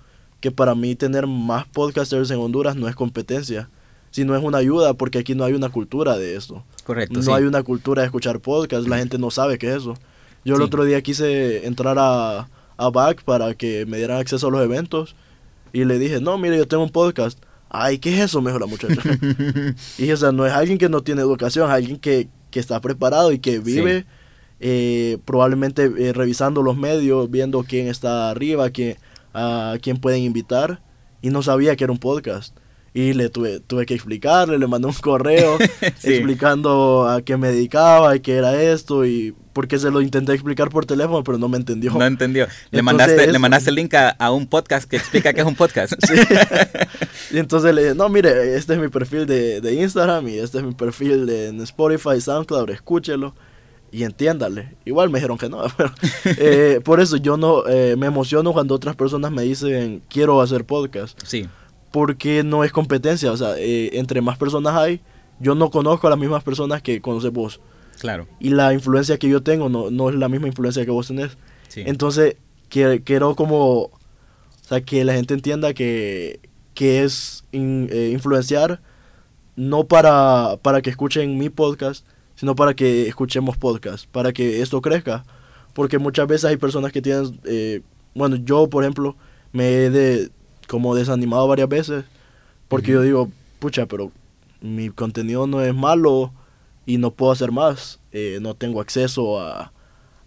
[0.41, 3.69] que para mí tener más podcasters en Honduras no es competencia,
[4.11, 6.63] sino es una ayuda porque aquí no hay una cultura de esto.
[6.85, 7.31] Correcto, No sí.
[7.33, 9.95] hay una cultura de escuchar podcast, la gente no sabe qué es eso.
[10.45, 14.51] Yo el otro día quise entrar a, a Back para que me dieran acceso a
[14.51, 15.17] los eventos
[15.73, 17.39] y le dije, no, mire, yo tengo un podcast.
[17.77, 18.41] Ay, ¿qué es eso?
[18.41, 19.01] Me dijo la muchacha.
[19.99, 22.81] y o sea, no es alguien que no tiene educación, es alguien que, que está
[22.81, 24.07] preparado y que vive
[24.61, 28.97] eh, probablemente eh, revisando los medios, viendo quién está arriba, quién,
[29.33, 30.81] a quién pueden invitar
[31.21, 32.57] y no sabía que era un podcast.
[32.93, 35.59] Y le tuve, tuve que explicarle, le mandé un correo
[35.99, 36.15] Sí.
[36.15, 40.69] explicando a qué me dedicaba y qué era esto y porque se lo intenté explicar
[40.69, 41.93] por teléfono, pero no me entendió.
[41.93, 42.45] No entendió.
[42.71, 45.47] Le Entonces, mandaste, le mandaste el link a, a un podcast que explica qué es
[45.47, 45.95] un podcast.
[47.31, 50.59] Y entonces le dije, no, mire, este es mi perfil de, de Instagram y este
[50.59, 53.35] es mi perfil de, en Spotify, SoundCloud, escúchelo
[53.91, 54.77] y entiéndale.
[54.85, 55.93] Igual me dijeron que no, pero
[56.25, 60.65] eh, por eso yo no eh, me emociono cuando otras personas me dicen, quiero hacer
[60.65, 61.49] podcast, Sí,
[61.91, 65.01] porque no es competencia, o sea, eh, entre más personas hay,
[65.39, 67.61] yo no conozco a las mismas personas que conoces vos.
[67.99, 68.27] Claro.
[68.41, 71.37] Y la influencia que yo tengo no, no es la misma influencia que vos tenés.
[71.69, 71.83] Sí.
[71.87, 72.37] Entonces,
[72.69, 73.91] que- quiero como, o
[74.63, 76.41] sea, que la gente entienda que,
[76.75, 78.81] que es in- eh, influenciar
[79.57, 82.05] no para, para que escuchen mi podcast,
[82.35, 85.25] sino para que escuchemos podcast, para que esto crezca.
[85.73, 87.81] Porque muchas veces hay personas que tienen, eh,
[88.15, 89.17] bueno, yo por ejemplo,
[89.53, 90.31] me he de,
[90.69, 92.05] como desanimado varias veces,
[92.69, 93.31] porque yo digo,
[93.61, 94.11] pucha, pero
[94.61, 96.33] mi contenido no es malo
[96.87, 99.73] y no puedo hacer más, eh, no tengo acceso a,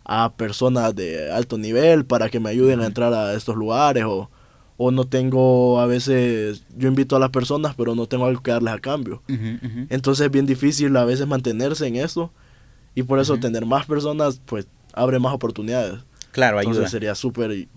[0.05, 4.29] a personas de alto nivel para que me ayuden a entrar a estos lugares o,
[4.77, 8.51] o no tengo a veces, yo invito a las personas pero no tengo algo que
[8.51, 9.21] darles a cambio.
[9.89, 12.31] Entonces es bien difícil a veces mantenerse en eso
[12.95, 15.99] y por eso tener más personas pues abre más oportunidades.
[16.31, 16.89] Claro, Entonces ayuda.
[16.89, 17.67] sería súper, y-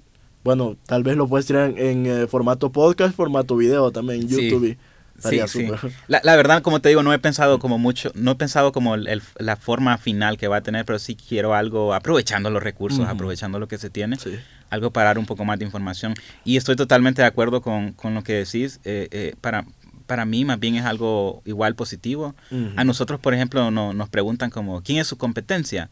[0.45, 4.29] bueno, tal vez lo puedes tirar en, en, eh, formato podcast, formato video también en
[4.29, 4.49] Sí.
[4.51, 4.77] YouTube
[5.21, 5.69] Sí, sí.
[6.09, 8.95] La, la verdad, como te digo, no he pensado como mucho, no he pensado como
[8.95, 12.63] el- el- la forma final que va a tener, pero sí quiero algo, aprovechando los
[12.63, 14.39] recursos, aprovechando lo que se tiene, Sí.
[14.71, 16.15] algo para dar un poco más de información.
[16.45, 18.81] Y estoy totalmente de acuerdo con, con lo que decís.
[18.85, 19.65] eh, eh, para,
[20.07, 22.35] para mí, más bien es algo igual positivo.
[22.77, 25.89] A nosotros, por ejemplo, no- nos preguntan como, ¿quién es su competencia?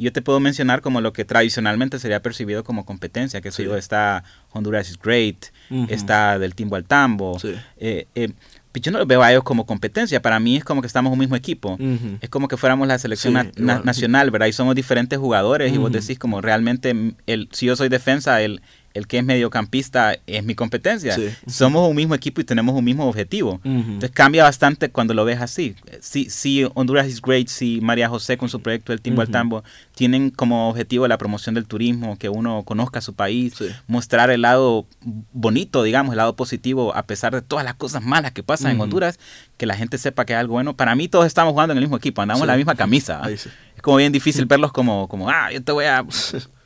[0.00, 3.64] Yo te puedo mencionar como lo que tradicionalmente sería percibido como competencia, que Sí.
[3.76, 5.46] está Honduras is Great,
[5.88, 7.36] está Del Timbo al Tambo.
[7.40, 7.54] Sí.
[7.78, 8.30] Eh, eh,
[8.74, 11.18] yo no lo veo a ellos como competencia, para mí es como que estamos un
[11.18, 11.76] mismo equipo.
[12.20, 14.46] Es como que fuéramos la selección Sí, na- nacional, ¿verdad?
[14.46, 16.94] Y somos diferentes jugadores y vos decís como realmente,
[17.26, 18.60] el, si yo soy defensa, el,
[18.94, 21.14] el que es mediocampista es mi competencia.
[21.14, 21.28] Sí.
[21.46, 23.54] Somos un mismo equipo y tenemos un mismo objetivo.
[23.64, 23.68] Ujú.
[23.68, 25.76] Entonces cambia bastante cuando lo ves así.
[26.00, 29.32] Si, si Honduras is Great, si María José con su proyecto El Timbo al Ujú.
[29.32, 33.66] Tambo tienen como objetivo la promoción del turismo, que uno conozca su país, Sí.
[33.86, 34.86] mostrar el lado
[35.32, 38.76] bonito, digamos, el lado positivo, a pesar de todas las cosas malas que pasan en
[38.78, 38.84] Ujú.
[38.84, 39.18] Honduras,
[39.56, 40.76] que la gente sepa que es algo bueno.
[40.76, 42.50] Para mí todos estamos jugando en el mismo equipo, andamos en Sí.
[42.52, 43.22] la misma camisa.
[43.36, 43.48] Sí.
[43.76, 46.04] Es como bien difícil verlos como, como, ah, yo te voy a...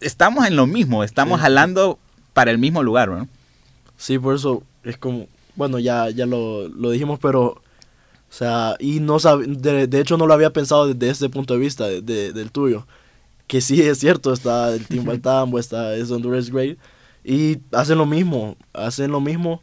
[0.00, 1.42] Estamos en lo mismo, estamos Sí.
[1.42, 1.98] jalando
[2.32, 3.28] para el mismo lugar, ¿no?
[3.96, 7.60] Sí, por eso es como, bueno, ya, ya lo, lo dijimos, pero, o
[8.30, 11.60] sea, y no sab- de, de hecho no lo había pensado desde ese punto de
[11.60, 12.86] vista, de- de- del tuyo,
[13.46, 16.78] que sí es cierto, está el Team Baltambo, está es Honduras Great,
[17.24, 19.62] y hacen lo mismo, hacen lo mismo,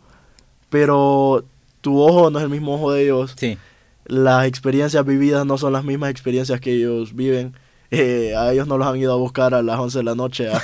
[0.70, 1.44] pero
[1.82, 3.58] tu ojo no es el mismo ojo de ellos, Sí,
[4.06, 7.54] las experiencias vividas no son las mismas experiencias que ellos viven.
[7.94, 10.48] Eh, a ellos no los han ido a buscar a las 11 de la noche
[10.50, 10.62] a,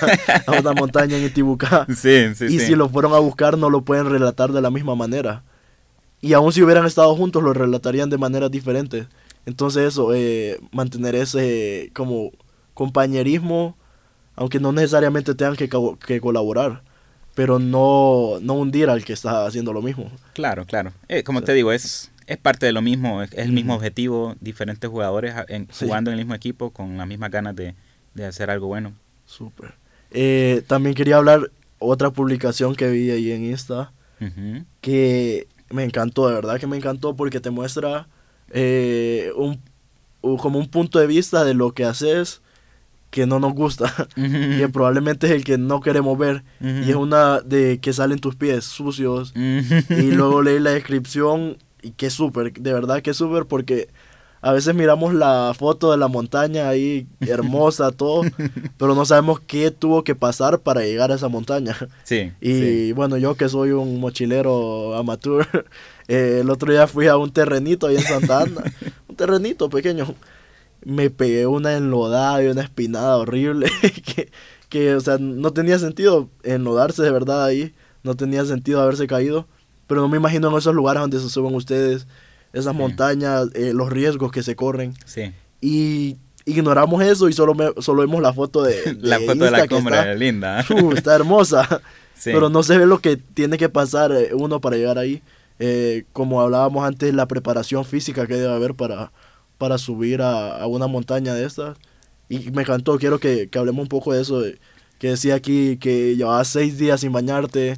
[0.47, 1.85] a una montaña en Itibucá.
[1.93, 2.45] sí, sí.
[2.45, 2.67] y sí.
[2.67, 5.43] si lo fueron a buscar no lo pueden relatar de la misma manera.
[6.21, 9.07] Y aún si hubieran estado juntos lo relatarían de maneras diferentes.
[9.45, 12.31] Entonces eso, eh, mantener ese como
[12.73, 13.75] compañerismo,
[14.35, 16.81] aunque no necesariamente tengan que, co- que colaborar,
[17.35, 20.09] pero no, no hundir al que está haciendo lo mismo.
[20.33, 20.93] Claro, claro.
[21.09, 24.35] Eh, como te digo, es, es parte de lo mismo, es, es el mismo objetivo,
[24.41, 25.85] diferentes jugadores a- en- Sí.
[25.85, 27.73] jugando en el mismo equipo con las mismas ganas de,
[28.13, 28.93] de hacer algo bueno.
[29.25, 29.73] Súper.
[30.11, 33.91] Eh, también quería hablar otra publicación que vi ahí en Insta
[34.81, 38.07] que me encantó, de verdad que me encantó porque te muestra
[38.51, 39.59] eh, un,
[40.37, 42.41] como un punto de vista de lo que haces
[43.11, 47.39] que no nos gusta, que probablemente es el que no queremos ver, y es una
[47.41, 52.73] de que salen tus pies sucios, y luego leí la descripción y que súper, de
[52.73, 53.89] verdad que súper porque
[54.39, 58.21] a veces miramos la foto de la montaña ahí hermosa, todo,
[58.77, 61.75] pero no sabemos qué tuvo que pasar para llegar a esa montaña.
[62.03, 62.91] Sí, Y sí.
[62.93, 65.47] bueno, yo que soy un mochilero amateur,
[66.07, 68.63] eh, el otro día fui a un terrenito ahí en Santa Ana,
[69.07, 70.13] un terrenito pequeño.
[70.85, 73.67] Me pegué una enlodada y una espinada horrible
[74.15, 74.29] que,
[74.69, 79.47] que, o sea, no tenía sentido enlodarse de verdad ahí, no tenía sentido haberse caído,
[79.87, 82.05] pero no me imagino en esos lugares donde se suben ustedes,
[82.53, 82.77] esas Sí.
[82.79, 84.93] montañas, eh, los riesgos que se corren.
[85.05, 85.31] sí.
[85.59, 89.51] Y ignoramos eso y solo, me- solo vemos la foto de, La de foto de
[89.51, 90.65] la Insta cumbre, está- linda.
[90.81, 91.81] Uh, está hermosa.
[92.19, 92.31] Sí.
[92.33, 95.21] Pero no se ve lo que tiene que pasar eh, uno para llegar ahí.
[95.59, 99.11] Eh, como hablábamos antes, la preparación física que debe haber para,
[99.59, 101.77] para subir a, a una montaña de estas.
[102.27, 104.41] Y me encantó, quiero que, que hablemos un poco de eso.
[104.41, 104.57] de-
[104.97, 107.77] que decía aquí que llevabas seis días sin bañarte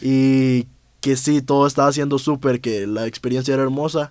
[0.00, 0.66] y
[1.04, 4.10] que sí, todo estaba siendo súper, que la experiencia era hermosa.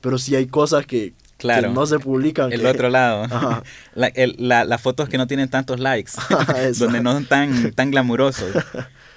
[0.00, 1.68] Pero sí hay cosas que, Claro.
[1.68, 2.50] que no se publican.
[2.52, 3.24] El que- otro lado.
[3.24, 3.62] Ajá.
[3.94, 6.12] La- el- la- las fotos que no tienen tantos likes,
[6.56, 6.84] Eso.
[6.84, 8.50] donde no son tan, tan glamurosos.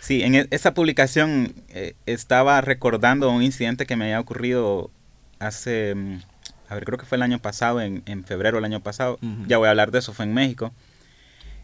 [0.02, 4.92] Sí, en e- esa publicación eh, estaba recordando un incidente que me había ocurrido
[5.40, 6.20] hace, mm,
[6.68, 9.14] a ver, creo que fue el año pasado, en, en febrero del año pasado.
[9.24, 9.46] Ujú.
[9.48, 10.74] Ya voy a hablar de eso, fue en México.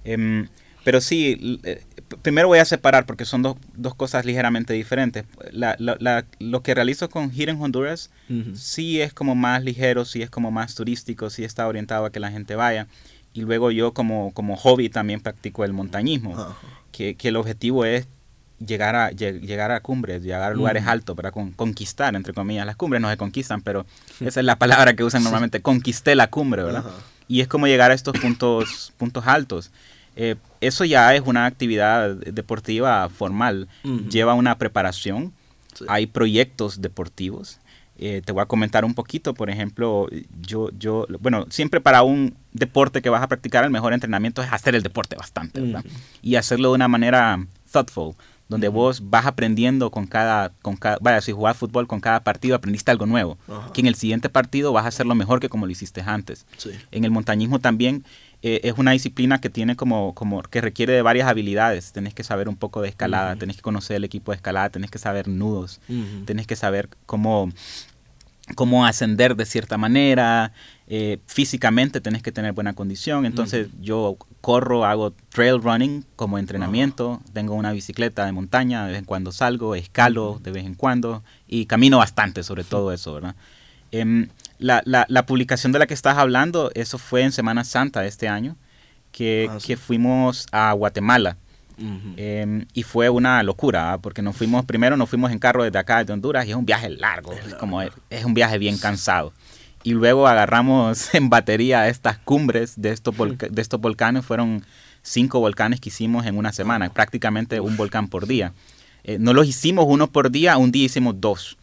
[0.06, 0.48] Em,
[0.84, 1.84] pero sí, eh,
[2.22, 5.26] primero voy a separar porque son dos, dos cosas ligeramente diferentes.
[5.52, 8.56] La- la- la- lo que realizo con Hidden Honduras Ujú.
[8.56, 12.20] sí es como más ligero, sí es como más turístico, sí está orientado a que
[12.20, 12.88] la gente vaya.
[13.34, 16.56] Y luego yo como, como hobby también practico el montañismo, Ajá.
[16.91, 18.08] que, que el objetivo es
[18.65, 20.91] llegar a, lle- llegar a cumbres, llegar a lugares Ujú.
[20.91, 22.65] altos, para con- conquistar, entre comillas.
[22.65, 23.86] Las cumbres no se conquistan, pero
[24.20, 26.84] esa es la palabra que usan normalmente, conquisté la cumbre, ¿verdad?
[27.28, 29.72] Y es como llegar a estos puntos, puntos altos.
[30.15, 33.67] Eh, eso ya es una actividad deportiva formal,
[34.10, 35.34] lleva una preparación,
[35.74, 35.86] Sí.
[35.88, 37.60] hay proyectos deportivos.
[37.97, 40.10] Eh, te voy a comentar un poquito, por ejemplo,
[40.41, 44.52] yo, yo, bueno, siempre para un deporte que vas a practicar, el mejor entrenamiento es
[44.52, 45.86] hacer el deporte bastante, ¿verdad?
[46.21, 48.15] Y hacerlo de una manera thoughtful,
[48.50, 52.56] donde vos vas aprendiendo con cada, con cada, vaya, si jugás fútbol con cada partido
[52.56, 53.38] aprendiste algo nuevo,
[53.74, 56.45] que en el siguiente partido vas a hacerlo mejor que como lo hiciste antes.
[56.58, 56.71] Sí.
[56.91, 58.04] En el montañismo también
[58.44, 61.92] eh, es una disciplina que tiene como, como que requiere de varias habilidades.
[61.92, 63.40] Tenés que saber un poco de escalada, Ujú.
[63.40, 66.26] tenés que conocer el equipo de escalada, tenés que saber nudos, Ujú.
[66.26, 67.52] tenés que saber cómo,
[68.56, 70.54] cómo ascender de cierta manera.
[70.94, 73.26] eh, físicamente tenés que tener buena condición.
[73.26, 77.22] Entonces yo corro, hago trail running como entrenamiento.
[77.32, 81.24] Tengo una bicicleta de montaña, de vez en cuando salgo, escalo de vez en cuando
[81.48, 83.36] y camino bastante sobre todo eso, ¿verdad?
[83.94, 84.28] Em,
[84.62, 88.08] la, la, la publicación de la que estás hablando, eso fue en Semana Santa de
[88.08, 88.56] este año,
[89.12, 89.67] que, Ah, sí.
[89.67, 91.38] que fuimos a Guatemala.
[92.15, 93.97] Em, y fue una locura, ¿ah?
[93.97, 96.65] porque nos fuimos, primero nos fuimos en carro desde acá, de Honduras, y es un
[96.65, 99.34] viaje largo, es, como, es, es un viaje bien cansado.
[99.84, 104.63] Y luego agarramos en batería estas cumbres de estos, de estos volcanes, fueron
[105.02, 108.54] cinco volcanes que hicimos en una semana, prácticamente un volcán por día.
[109.04, 111.58] Eh, no los hicimos uno por día, un día hicimos dos.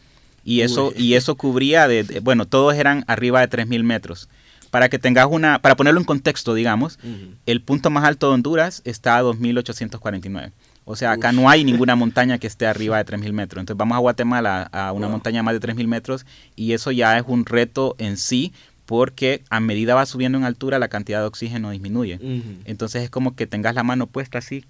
[0.48, 0.94] Y eso, Uy.
[0.96, 4.28] y eso cubría, de, de- bueno, todos eran arriba de 3.000 metros.
[4.70, 6.98] Para que tengas una, para ponerlo en contexto, digamos,
[7.46, 10.52] el punto más alto de Honduras está a 2.849.
[10.84, 11.34] O sea, acá Uf.
[11.34, 13.60] no hay ninguna montaña que esté arriba de 3.000 metros.
[13.60, 15.12] Entonces vamos a Guatemala, a una Wow.
[15.12, 16.24] montaña más de 3.000 metros,
[16.56, 18.52] y eso ya es un reto en sí,
[18.86, 22.18] porque a medida va subiendo en altura, la cantidad de oxígeno disminuye.
[22.64, 24.64] Entonces es como que tengas la mano puesta así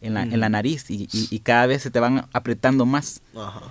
[0.00, 3.20] en la, en la nariz y, y- y cada vez se te van apretando más.
[3.36, 3.62] Ajá.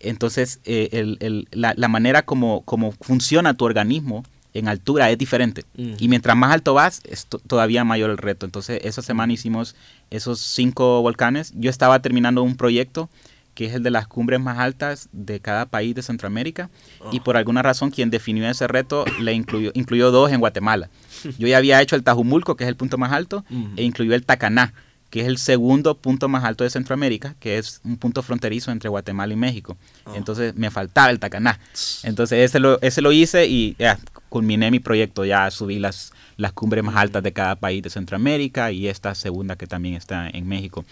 [0.00, 5.18] Entonces, eh, el- el- la, la manera como, como funciona tu organismo en altura es
[5.18, 5.64] diferente.
[5.76, 8.46] Y mientras más alto vas, es to- todavía mayor el reto.
[8.46, 9.76] Entonces, esa semana hicimos
[10.10, 11.52] esos cinco volcanes.
[11.56, 13.08] Yo estaba terminando un proyecto
[13.54, 16.70] que es el de las cumbres más altas de cada país de Centroamérica.
[17.12, 17.24] Y Oh.
[17.24, 20.88] por alguna razón, quien definió ese reto le incluyó, incluyó dos en Guatemala.
[21.38, 23.44] Yo ya había hecho el Tajumulco, que es el punto más alto,
[23.76, 24.72] e incluyó el Tacaná,
[25.10, 28.88] que es el segundo punto más alto de Centroamérica, que es un punto fronterizo entre
[28.88, 29.76] Guatemala y México.
[30.04, 30.14] Oh.
[30.14, 31.58] Entonces me faltaba el Tacaná.
[32.04, 36.52] Entonces ese lo, ese lo hice y ya, culminé mi proyecto, ya subí las, las
[36.52, 40.46] cumbres más altas de cada país de Centroamérica y esta segunda que también está en
[40.46, 40.84] México.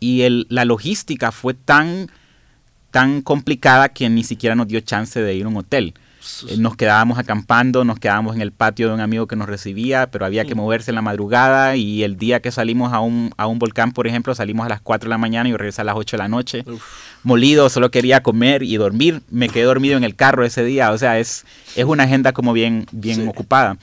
[0.00, 2.10] Y el, la logística fue tan,
[2.90, 5.94] tan complicada que ni siquiera nos dio chance de ir a un hotel.
[6.48, 10.10] Eh, nos quedábamos acampando, nos quedábamos en el patio de un amigo que nos recibía,
[10.10, 10.58] pero había que Mm.
[10.58, 14.06] moverse en la madrugada y el día que salimos a un, a un volcán, por
[14.06, 16.28] ejemplo, salimos a las 4 de la mañana y regresé a las 8 de la
[16.28, 16.64] noche.
[16.66, 16.82] Uf.
[17.24, 19.22] Molido, solo quería comer y dormir.
[19.30, 21.44] Me quedé dormido en el carro ese día, o sea, es,
[21.76, 23.26] es una agenda como bien, bien Sí.
[23.28, 23.76] ocupada.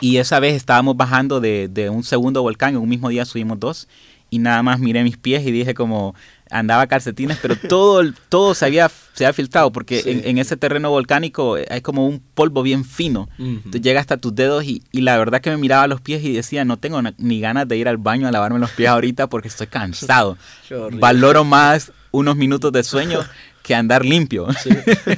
[0.00, 3.58] Y esa vez estábamos bajando de, de un segundo volcán, en un mismo día subimos
[3.58, 3.88] dos
[4.30, 6.14] y nada más miré mis pies y dije como
[6.50, 10.10] andaba calcetines, pero todo, todo se había, se había filtrado porque Sí.
[10.10, 13.28] en, en ese terreno volcánico hay como un polvo bien fino.
[13.38, 16.32] Entonces llega hasta tus dedos y, y la verdad que me miraba los pies y
[16.32, 19.48] decía, no tengo ni ganas de ir al baño a lavarme los pies ahorita porque
[19.48, 20.38] estoy cansado.
[20.92, 23.20] Valoro más unos minutos de sueño
[23.62, 24.46] que andar limpio.
[24.62, 24.70] Sí.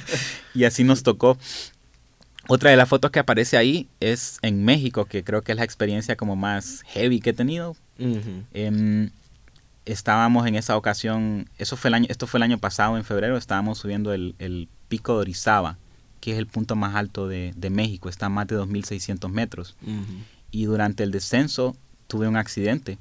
[0.55, 1.39] y así nos tocó.
[2.49, 5.63] Otra de las fotos que aparece ahí es en México, que creo que es la
[5.65, 7.77] experiencia como más heavy que he tenido.
[7.99, 8.43] Ujú.
[8.53, 9.11] Em,
[9.87, 13.37] estábamos en esa ocasión, eso fue el año, esto fue el año pasado, en febrero,
[13.37, 15.79] estábamos subiendo el, el pico de Orizaba,
[16.21, 19.75] que es el punto más alto de, de México, está a más de 2.600 metros.
[19.83, 20.05] Ujú.
[20.51, 22.99] Y durante el descenso tuve un accidente,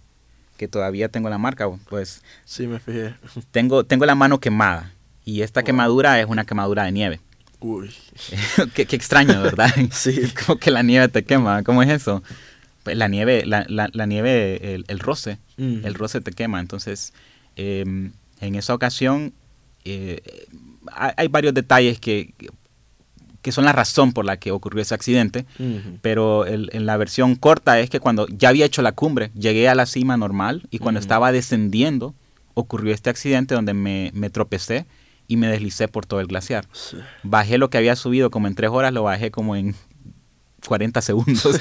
[0.58, 3.16] que todavía tengo la marca, pues Sí, me fijé.
[3.52, 4.92] tengo, tengo la mano quemada.
[5.26, 5.66] Y esta Wow.
[5.66, 7.20] quemadura es una quemadura de nieve.
[7.60, 7.94] Uy.
[8.74, 9.70] qué, qué extraño, ¿verdad?
[9.92, 10.20] Sí.
[10.46, 11.64] Como que la nieve te quema.
[11.64, 12.24] ¿Cómo es eso?
[12.84, 15.38] Pues la nieve, la, la, la nieve, el, el roce,
[15.86, 16.60] El roce te quema.
[16.60, 17.14] Entonces,
[17.56, 17.84] eh,
[18.42, 19.34] en esa ocasión,
[19.86, 20.22] eh,
[20.94, 22.34] hay, varios detalles que,
[23.42, 25.46] que son la razón por la que ocurrió ese accidente,
[26.02, 29.70] pero el- en la versión corta es que cuando ya había hecho la cumbre, llegué
[29.70, 32.14] a la cima normal y cuando estaba descendiendo
[32.54, 34.86] ocurrió este accidente donde me, me tropecé
[35.28, 36.68] y me deslicé por todo el glaciar.
[37.24, 39.76] Bajé lo que había subido como en tres horas, lo bajé como en
[40.68, 41.60] 40 segundos.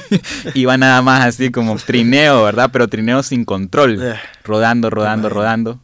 [0.54, 2.70] Iba nada más así como trineo, ¿verdad?
[2.72, 4.14] Pero trineo sin control, Eh,
[4.44, 5.78] rodando, rodando, rodando.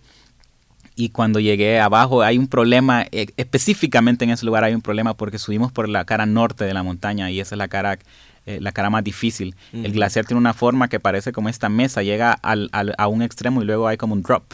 [0.97, 5.15] Y cuando llegué abajo hay un problema, eh, específicamente en ese lugar hay un problema
[5.15, 7.99] porque subimos por la cara norte de la montaña y esa es la cara,
[8.45, 9.55] eh, la cara más difícil.
[9.73, 9.93] El Ujú.
[9.93, 13.63] glaciar tiene una forma que parece como esta mesa, llega al- al- a un extremo
[13.63, 14.45] y luego hay como un drop.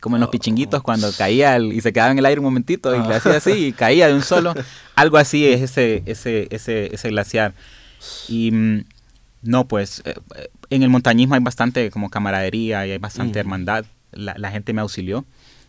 [0.00, 0.30] Como en los Oh.
[0.30, 3.16] pichinguitos cuando caía el- y se quedaba en el aire un momentito y le Ah.
[3.16, 4.54] hacía así y caía de un solo.
[4.94, 7.54] Algo así es ese, ese, ese, ese glaciar.
[8.28, 8.84] Y mm,
[9.42, 13.40] no, pues eh, eh, en el montañismo hay bastante como camaradería y hay bastante Ujú.
[13.40, 13.84] hermandad.
[14.12, 15.24] La, la gente me auxilió.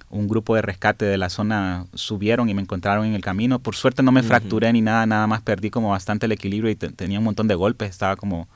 [0.09, 3.59] Un grupo de rescate de la zona subieron y me encontraron en el camino.
[3.59, 6.75] Por suerte no me fracturé ni nada, nada más perdí como bastante el equilibrio y
[6.75, 7.89] te- tenía un montón de golpes.
[7.89, 8.47] Estaba como,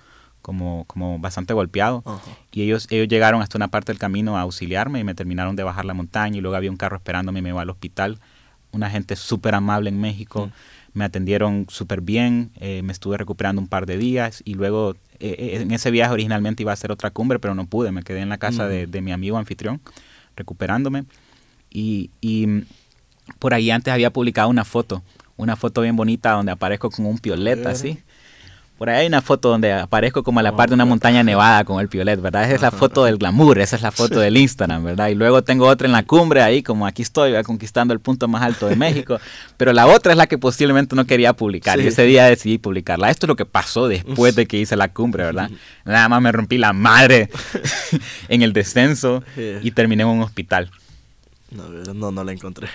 [0.42, 2.04] como, como bastante golpeado.
[2.06, 2.22] Ajá.
[2.52, 5.64] Y ellos, ellos llegaron hasta una parte del camino a auxiliarme y me terminaron de
[5.64, 8.20] bajar la montaña y luego había un carro esperándome y me iba al hospital.
[8.72, 10.50] Una gente súper amable en México.
[10.94, 15.36] Me atendieron súper bien, eh, me estuve recuperando un par de días y luego eh,
[15.38, 18.20] eh, en ese viaje originalmente iba a hacer otra cumbre, pero no pude, me quedé
[18.20, 19.80] en la casa de, de mi amigo anfitrión
[20.36, 21.06] recuperándome
[21.70, 22.66] y, y mm,
[23.40, 25.02] por ahí antes había publicado una foto,
[25.38, 28.00] una foto bien bonita donde aparezco con un pioleta así.
[28.82, 31.22] Por ahí hay una foto donde aparezco como a la Oh, par de una montaña
[31.22, 32.46] nevada con el piolet, ¿verdad?
[32.46, 35.10] Esa es la foto del glamour, esa es la foto del Instagram, ¿verdad?
[35.10, 37.46] Y luego tengo otra en la cumbre ahí, como aquí estoy, ¿verdad?
[37.46, 39.20] conquistando el punto más alto de México.
[39.58, 41.80] Pero la otra es la que posiblemente no quería publicar.
[41.80, 43.12] Y ese día decidí publicarla.
[43.12, 45.52] Esto es lo que pasó después de que hice la cumbre, ¿verdad?
[45.86, 47.30] Nada más me rompí la madre
[48.30, 49.24] en el descenso
[49.62, 50.72] y terminé en un hospital.
[51.52, 52.68] No, no, no la encontré.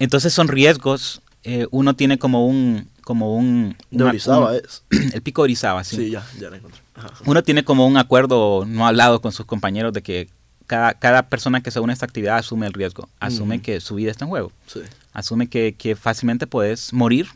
[0.00, 1.22] Entonces son riesgos.
[1.44, 2.88] Eh, uno tiene como un...
[3.02, 4.84] Como un De Orizaba es.
[5.12, 6.80] el pico de Orizaba, Sí, ya, ya la encontré.
[6.94, 7.08] Ajá.
[7.26, 10.28] uno tiene como un acuerdo no hablado con sus compañeros de que
[10.68, 13.96] cada, cada persona que se une a esta actividad asume el riesgo, asume que su
[13.96, 14.80] vida está en juego, Sí.
[15.12, 17.26] asume que, que fácilmente puedes morir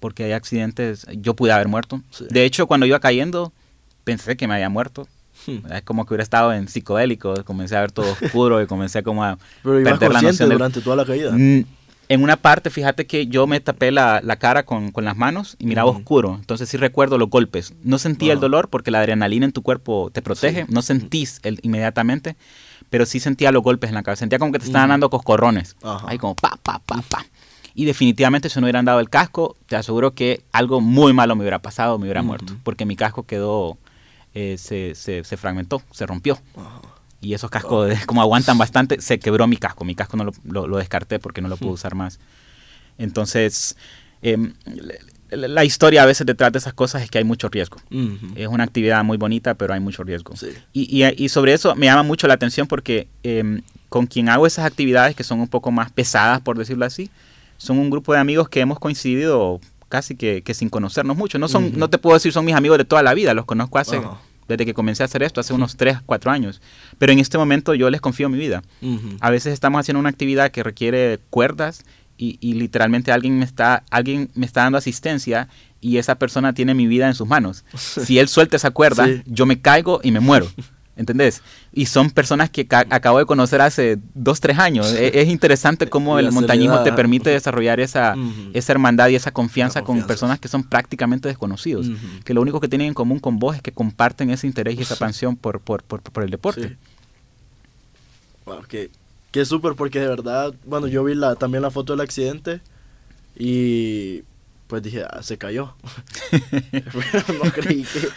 [0.00, 2.02] porque hay accidentes, yo pude haber muerto.
[2.10, 2.24] Sí.
[2.28, 3.52] De hecho, cuando iba cayendo,
[4.02, 5.06] pensé que me había muerto.
[5.46, 5.58] Hmm.
[5.72, 9.22] Es como que hubiera estado en psicodélico, comencé a ver todo oscuro y comencé como
[9.24, 11.30] a Pero perder la noción del- durante toda la caída.
[11.32, 11.64] Mm,
[12.08, 15.56] En una parte, fíjate que yo me tapé la, la cara con, con las manos
[15.58, 16.34] y miraba oscuro.
[16.38, 17.72] Entonces sí recuerdo los golpes.
[17.82, 20.66] No sentí el dolor porque la adrenalina en tu cuerpo te protege.
[20.66, 20.72] Sí.
[20.72, 22.36] No sentís el, inmediatamente,
[22.90, 24.20] pero sí sentía los golpes en la cabeza.
[24.20, 24.92] Sentía como que te estaban Ujú.
[24.92, 25.76] dando coscorrones.
[26.06, 27.24] Ahí como pa, pa, pa, pa.
[27.74, 31.42] Y definitivamente si no hubieran dado el casco, te aseguro que algo muy malo me
[31.42, 32.54] hubiera pasado, me hubiera muerto.
[32.62, 33.78] Porque mi casco quedó,
[34.34, 36.38] eh, se, se, se fragmentó, se rompió.
[37.24, 39.84] Y esos cascos, de- como aguantan bastante, se quebró mi casco.
[39.84, 41.74] Mi casco no lo, lo- lo descarté porque no lo pude Hmm.
[41.74, 42.20] usar más.
[42.98, 43.76] Entonces,
[44.22, 44.52] em,
[45.30, 47.78] la, historia a veces detrás de esas cosas es que hay mucho riesgo.
[47.90, 48.34] Ujú.
[48.36, 50.36] Es una actividad muy bonita, pero hay mucho riesgo.
[50.36, 50.48] Sí.
[50.72, 54.46] Y, y- y sobre eso me llama mucho la atención porque em, con quien hago
[54.46, 57.10] esas actividades que son un poco más pesadas, por decirlo así,
[57.56, 61.38] son un grupo de amigos que hemos coincidido casi que, que sin conocernos mucho.
[61.38, 61.78] No, son, Ujú.
[61.78, 64.00] no te puedo decir son mis amigos de toda la vida, los conozco hace.
[64.48, 66.60] Desde que comencé a hacer esto, hace unos 3, 4 años.
[66.98, 68.62] Pero en este momento yo les confío mi vida.
[69.20, 71.84] A veces estamos haciendo una actividad que requiere cuerdas
[72.16, 75.48] y, y literalmente alguien me, está, alguien me está dando asistencia
[75.80, 77.64] y esa persona tiene mi vida en sus manos.
[77.76, 79.22] Si él suelta esa cuerda, Sí.
[79.26, 80.46] yo me caigo y me muero.
[80.96, 81.42] ¿Entendés?
[81.72, 84.92] Y son personas que ca- acabo de conocer hace dos, tres años.
[84.94, 88.50] E- Es, interesante cómo el montañismo te permite desarrollar esa, Ujú.
[88.52, 90.06] esa hermandad y esa confianza, La con confianza.
[90.06, 91.88] personas que son prácticamente desconocidos.
[91.88, 91.96] Ujú.
[92.24, 94.82] Que lo único que tienen en común con vos es que comparten ese interés y
[94.82, 96.68] esa pasión por, por, por, por el deporte.
[96.68, 96.76] Sí.
[98.46, 98.90] Wow, que,
[99.32, 102.60] que súper porque de verdad, bueno, yo vi la, también la foto del accidente
[103.36, 104.22] y
[104.68, 105.74] pues dije, ah, se cayó.
[106.70, 108.08] Pero no creí que,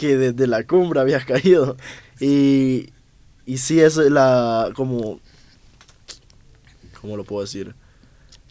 [0.00, 1.76] que desde la cumbre había caído.
[2.20, 2.88] Y,
[3.46, 5.20] y sí es la, como,
[7.00, 7.74] ¿cómo lo puedo decir?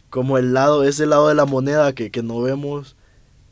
[0.10, 2.96] Como el lado, ese lado de la moneda que, que no vemos.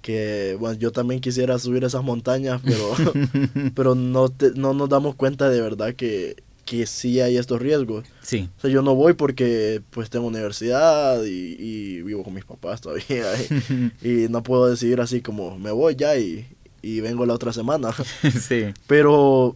[0.01, 2.93] Que bueno, yo también quisiera subir esas montañas, pero
[3.75, 8.05] pero no, te- no nos damos cuenta de verdad que, que sí hay estos riesgos.
[8.21, 8.47] Sí.
[8.57, 12.79] O sea, yo no voy porque pues tengo universidad y, y vivo con mis papás
[12.79, 16.47] todavía y, y no puedo decidir así como me voy ya y,
[16.81, 17.89] y vengo la otra semana.
[18.41, 18.73] sí.
[18.87, 19.55] Pero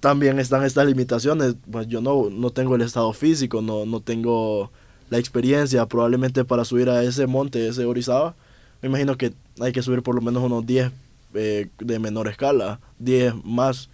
[0.00, 1.56] también están estas limitaciones.
[1.70, 4.70] Pues yo no, no tengo el estado físico, no, no tengo
[5.10, 5.86] la experiencia.
[5.86, 8.34] Probablemente para subir a ese monte, ese Orizaba,
[8.82, 10.92] me imagino que hay que subir por lo menos unos 10
[11.34, 13.90] eh, de menor escala, 10 más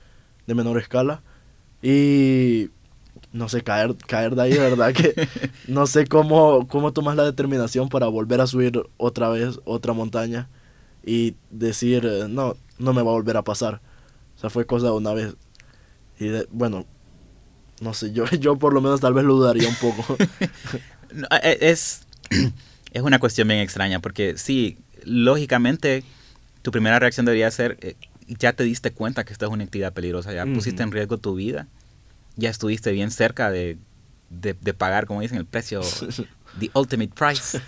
[0.46, 1.22] de menor escala.
[1.82, 2.70] Y
[3.32, 4.92] no sé, caer, caer de ahí, ¿verdad?
[4.92, 5.28] Que
[5.68, 10.48] no sé cómo, cómo tomas la determinación para volver a subir otra vez otra montaña
[11.04, 13.80] y decir, eh, no, no me va a volver a pasar.
[14.36, 15.34] O sea, fue cosa de una vez.
[16.18, 16.86] Y de- bueno,
[17.80, 20.16] no sé, yo, yo por lo menos tal vez lo dudaría un poco.
[21.12, 22.06] No, e- es,
[22.92, 26.04] es una cuestión bien extraña porque sí, lógicamente
[26.62, 27.96] tu primera reacción debería ser, eh,
[28.28, 31.34] ya te diste cuenta que esta es una actividad peligrosa, ya pusiste en riesgo tu
[31.34, 31.66] vida,
[32.36, 33.76] ya estuviste bien cerca de,
[34.28, 35.80] de- de pagar, como dicen, el precio,
[36.60, 37.60] the ultimate price.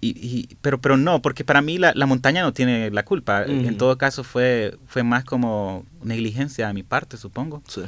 [0.00, 3.44] Y, y- pero, pero no, porque para mí la, la montaña no tiene la culpa.
[3.44, 7.82] En todo caso fue, fue más como negligencia de mi parte, supongo, sí.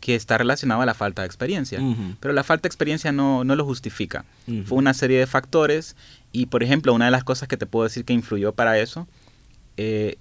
[0.00, 1.80] que está relacionado a la falta de experiencia.
[2.20, 4.24] Pero la falta de experiencia no, no lo justifica.
[4.64, 5.96] Fue una serie de factores
[6.32, 9.06] y, por ejemplo, una de las cosas que te puedo decir que influyó para eso,
[9.76, 10.16] eh,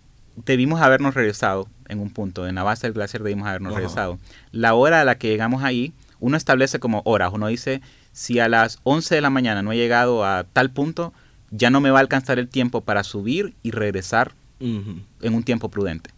[0.46, 4.20] debimos habernos regresado en un punto, en la base del glaciar debimos habernos regresado.
[4.52, 7.82] La hora a la que llegamos ahí, uno establece como horas, uno dice,
[8.12, 11.14] si a las 11 de la mañana no he llegado a tal punto,
[11.52, 15.70] ya no me va a alcanzar el tiempo para subir y regresar en un tiempo
[15.70, 16.10] prudente.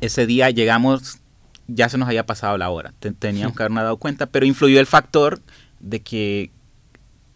[0.00, 1.18] Ese día llegamos,
[1.66, 4.78] ya se nos había pasado la hora, te- teníamos que habernos dado cuenta, pero influyó
[4.80, 5.40] el factor
[5.80, 6.50] de que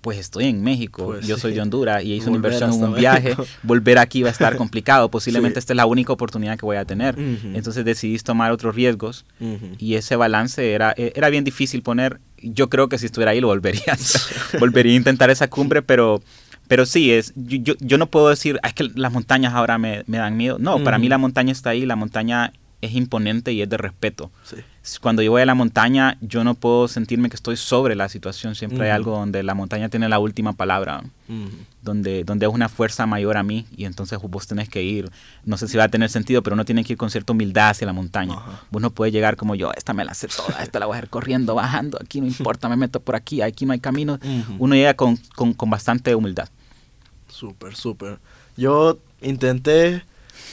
[0.00, 2.94] pues estoy en México, Pues yo soy de Honduras y hice una inversión en un
[2.96, 3.46] viaje, México.
[3.62, 5.58] volver aquí va a estar complicado, posiblemente Sí.
[5.60, 7.14] esta es la única oportunidad que voy a tener.
[7.16, 9.24] Entonces decidí tomar otros riesgos
[9.78, 12.18] y ese balance era, e- era bien difícil poner.
[12.42, 14.20] Yo creo que si estuviera ahí lo volvería a hacer.
[14.58, 16.20] volvería a intentar esa cumbre, pero,
[16.72, 20.04] pero sí, es, yo, yo, no puedo decir, "Ah, es que las montañas ahora me,
[20.06, 20.56] me dan miedo.
[20.58, 22.50] No, para mí la montaña está ahí, la montaña
[22.80, 24.30] es imponente y es de respeto.
[24.42, 24.56] Sí.
[25.00, 28.56] Cuando yo voy a la montaña, yo no puedo sentirme que estoy sobre la situación.
[28.56, 31.04] Siempre hay algo donde la montaña tiene la última palabra
[31.82, 35.10] donde, donde es una fuerza mayor a mí y entonces vos tenés que ir,
[35.44, 37.70] no sé si va a tener sentido, pero uno tiene que ir con cierta humildad
[37.70, 38.34] hacia la montaña.
[38.34, 38.62] Ajá.
[38.70, 41.00] Vos no puedes llegar como yo, esta me la sé toda, esta la voy a
[41.00, 44.18] ir corriendo, bajando, aquí no importa, me meto por aquí, aquí no hay camino.
[44.58, 46.48] Uno llega con, con, con bastante humildad.
[47.42, 48.18] Súper, súper.
[48.56, 50.04] Yo intenté,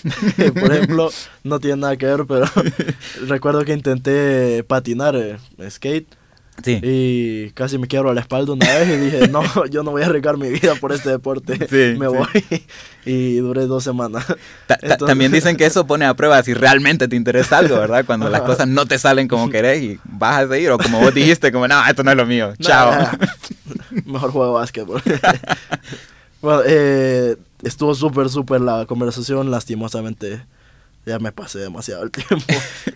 [0.60, 1.12] por ejemplo,
[1.44, 2.46] no tiene nada que ver, pero
[3.28, 5.38] recuerdo que intenté patinar eh,
[5.70, 6.08] skate
[6.62, 6.78] Sí.
[6.84, 10.08] y casi me quiebro la espalda una vez y dije, no, yo no voy a
[10.08, 12.14] arriesgar mi vida por este deporte, Sí, me sí.
[12.18, 12.64] voy.
[13.06, 14.26] Y duré dos semanas.
[14.26, 14.36] Ta-
[14.68, 18.04] ta- Entonces- También dicen que eso pone a prueba si realmente te interesa algo, ¿verdad?
[18.06, 21.14] Cuando las cosas no te salen como querés y vas a seguir, o como vos
[21.14, 22.92] dijiste, como, no, esto no es lo mío, chao.
[22.92, 23.12] Nah,
[24.06, 25.02] Mejor juego básquetbol.
[26.42, 30.46] Bueno, eh, estuvo súper, súper la conversación, lastimosamente.
[31.06, 32.46] Ya me pasé demasiado el tiempo.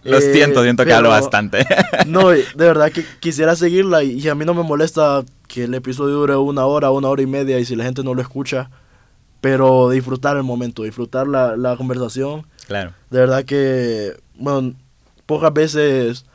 [0.03, 1.65] Lo Eh, siento, siento que hablo bastante.
[2.05, 5.73] No, de verdad que quisiera seguirla y, y a mí no me molesta que el
[5.73, 8.69] episodio dure una hora, una hora y media y si la gente no lo escucha,
[9.41, 12.45] pero disfrutar el momento, disfrutar la, la conversación.
[12.67, 12.93] claro.
[13.09, 14.73] De verdad que, bueno,
[15.25, 16.25] pocas veces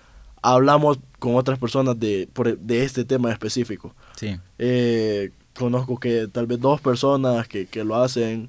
[0.43, 3.95] hablamos con otras personas de, por- de este tema específico.
[4.17, 4.39] Sí.
[4.59, 8.49] Eh, conozco que tal vez dos personas que, que lo hacen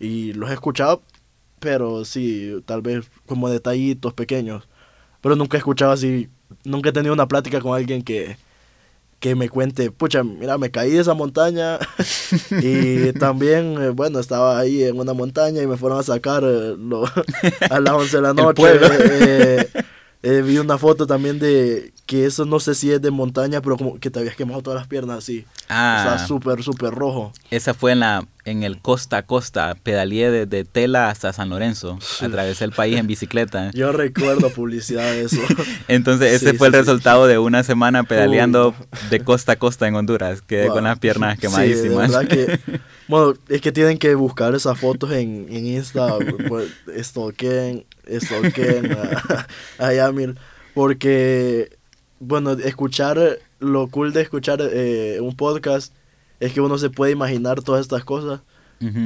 [0.00, 1.02] y los he escuchado,
[1.60, 4.68] pero sí, tal vez como detallitos pequeños.
[5.20, 6.28] Pero nunca he escuchado así,
[6.64, 8.36] nunca he tenido una plática con alguien que,
[9.20, 11.78] que me cuente, pucha, mira, me caí de esa montaña
[12.60, 16.74] y también, eh, bueno, estaba ahí en una montaña y me fueron a sacar eh,
[16.78, 17.04] lo-
[17.70, 18.62] a las 11 de la noche.
[19.10, 19.68] eh,
[20.22, 23.76] eh, vi una foto también de que eso no sé si es de montaña, pero
[23.76, 25.44] como que te habías quemado todas las piernas así.
[25.68, 26.02] Ah.
[26.14, 27.32] Está súper, súper rojo.
[27.50, 31.48] Esa fue en la en el costa a costa, pedaleé de, de Tela hasta San
[31.48, 33.70] Lorenzo, atravesé el país en bicicleta.
[33.72, 35.40] Yo recuerdo publicidad de eso.
[35.88, 36.90] Entonces ese Sí, fue sí, el sí.
[36.90, 38.98] resultado de una semana pedaleando Uy.
[39.10, 40.42] de costa a costa en Honduras.
[40.42, 40.74] Quedé Wow.
[40.74, 42.10] con las piernas quemadísimas.
[42.10, 42.60] de verdad que,
[43.12, 46.16] bueno, es que tienen que buscar esas fotos en, en Insta,
[46.48, 46.68] pues,
[47.02, 49.46] stalken, stalken a,
[49.78, 50.36] a Yamil,
[50.74, 51.76] porque,
[52.20, 55.92] bueno, escuchar, lo cool de escuchar eh, un podcast
[56.40, 58.40] es que uno se puede imaginar todas estas cosas,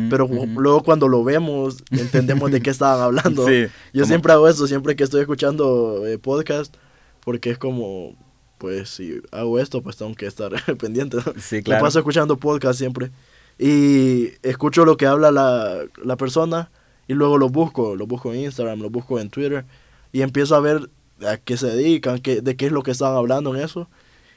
[0.09, 3.47] pero luego cuando lo vemos entendemos de qué estaban hablando.
[3.47, 6.75] Sí, Yo como- siempre hago eso, siempre que estoy escuchando eh, podcast,
[7.23, 8.17] porque es como,
[8.57, 11.19] pues si hago esto, pues tengo que estar pendiente.
[11.39, 11.85] Sí, Me claro.
[11.85, 13.11] paso escuchando podcast siempre.
[13.59, 16.71] Y escucho lo que habla la, la persona
[17.09, 19.65] y luego lo busco, lo busco en Instagram, lo busco en Twitter
[20.13, 20.91] y empiezo a ver
[21.27, 23.89] a qué se dedican, qué, de qué es lo que están hablando en eso.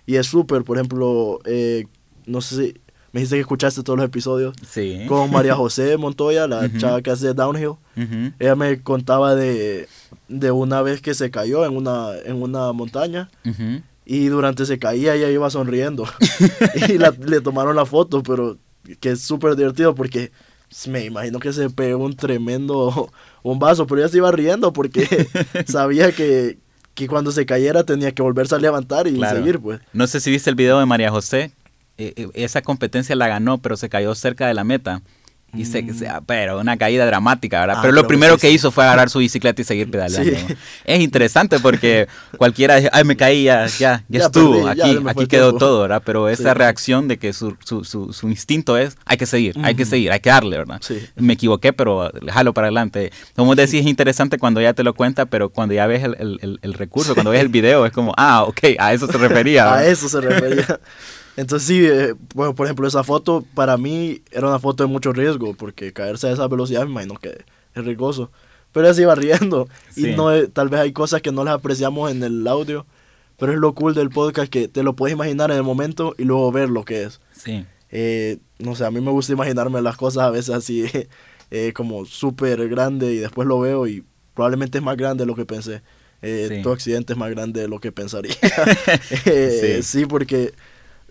[0.06, 1.86] Y es súper, por ejemplo, eh,
[2.26, 2.74] no sé si
[3.12, 5.04] me dijiste que escuchaste todos los episodios Sí.
[5.08, 6.78] con María José Montoya, la Ujú.
[6.78, 7.70] chava que hace Downhill.
[7.98, 8.32] Ujú.
[8.40, 9.88] Ella me contaba de,
[10.30, 13.82] de una vez que se cayó en una, en una montaña Ujú.
[14.06, 16.06] y durante se caía ella iba sonriendo
[16.88, 18.58] y la- le tomaron la foto, pero
[19.00, 20.32] que es súper divertido porque
[20.88, 23.12] me imagino que se pegó un tremendo
[23.44, 25.28] bombazo, pero ella se iba riendo porque
[25.68, 26.58] sabía que,
[26.94, 29.38] que cuando se cayera tenía que volverse a levantar y Claro.
[29.40, 29.80] seguir, pues.
[29.94, 31.52] No sé si viste el video de María José.
[31.98, 35.02] eh, eh, esa competencia la ganó, pero se cayó cerca de la meta.
[35.56, 35.94] Y se, Mm.
[35.98, 37.76] se- pero una caída dramática, ¿verdad?
[37.80, 40.38] Ah, pero lo primero que hizo fue agarrar su bicicleta y seguir pedaleando.
[40.48, 40.56] Sí.
[40.86, 44.86] Es interesante porque cualquiera dice, ay, me caí, ya, ya, ya, Ya estuvo, perdí, ya
[44.86, 45.58] aquí, fue aquí quedó tiempo".
[45.60, 46.04] todo, ¿verdad?
[46.06, 46.58] Pero esa Sí.
[46.58, 50.12] reacción de que su, su, su, su instinto es, hay que seguir, hay que seguir,
[50.12, 50.78] hay que darle, ¿verdad?
[50.82, 51.00] Sí.
[51.16, 53.12] Me equivoqué, pero jalo para adelante.
[53.36, 56.40] Como decís, es interesante cuando ya te lo cuenta, pero cuando ya ves el, el-
[56.42, 59.74] el- el recurso, cuando ves el video, es como, ah, ok, a eso se refería.
[59.74, 60.80] A eso se refería.
[61.38, 65.14] Entonces sí, eh, bueno, por ejemplo, esa foto para mí era una foto de mucho
[65.14, 67.44] riesgo, porque caerse a esa velocidad me imagino que
[67.76, 68.32] es riesgoso.
[68.72, 69.68] Pero ella se iba riendo.
[69.92, 70.10] Sí.
[70.12, 72.86] Y no, eh, tal vez hay cosas que no las apreciamos en el audio,
[73.38, 76.24] pero es lo cool del podcast que te lo puedes imaginar en el momento y
[76.26, 77.20] luego ver lo que es.
[77.34, 77.66] Sí.
[77.92, 80.86] Eh, no sé, a mí me gusta imaginarme las cosas a veces así
[81.52, 84.04] eh, como súper grande y después lo veo y
[84.36, 85.82] probablemente es más grande de lo que pensé.
[86.22, 86.62] Eh, Sí.
[86.62, 88.36] Tu accidente es más grande de lo que pensaría.
[89.26, 90.00] Eh, Sí.
[90.00, 90.06] sí.
[90.06, 90.54] porque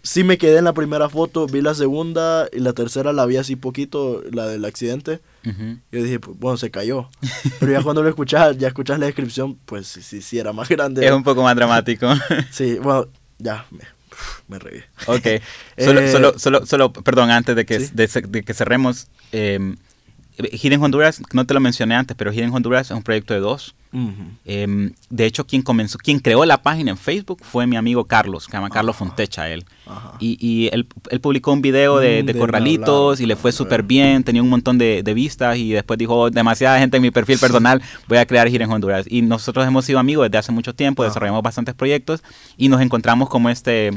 [0.03, 3.36] sí me quedé en la primera foto, vi la segunda y la tercera la vi
[3.36, 5.20] así poquito, la del accidente.
[5.46, 5.78] Ujú.
[5.92, 7.09] Yo dije, pues, bueno, se cayó.
[7.61, 10.68] Pero ya cuando lo escuchas, ya escuchas la descripción, pues sí, sí, sí era más
[10.68, 11.07] grande.
[11.07, 12.09] Es un poco más dramático.
[12.51, 13.07] Sí, bueno,
[13.38, 13.80] ya, me,
[14.49, 14.80] me reí.
[15.07, 15.42] Ok.
[15.78, 17.90] Solo, Eh, solo, solo, solo, perdón, antes de que, sí.
[17.92, 19.09] de, ce- de que cerremos.
[19.32, 19.74] Eh,
[20.39, 23.74] Hidden Honduras, no te lo mencioné antes, pero Hidden Honduras es un proyecto de dos.
[24.45, 28.45] Eh, de hecho, quien comenzó, quien creó la página en Facebook fue mi amigo Carlos,
[28.47, 28.95] que se llama Carlos.
[28.97, 29.64] Fontecha, él.
[30.20, 33.51] Y, y él, él publicó un video de, Mm, de de corralitos y le fue
[33.51, 37.03] súper bien, tenía un montón de, de vistas y después dijo, "Oh, demasiada gente en
[37.03, 39.07] mi perfil personal, voy a crear Hidden Honduras.
[39.09, 42.22] Y nosotros hemos sido amigos desde hace mucho tiempo, desarrollamos bastantes proyectos
[42.59, 43.91] y nos encontramos como este,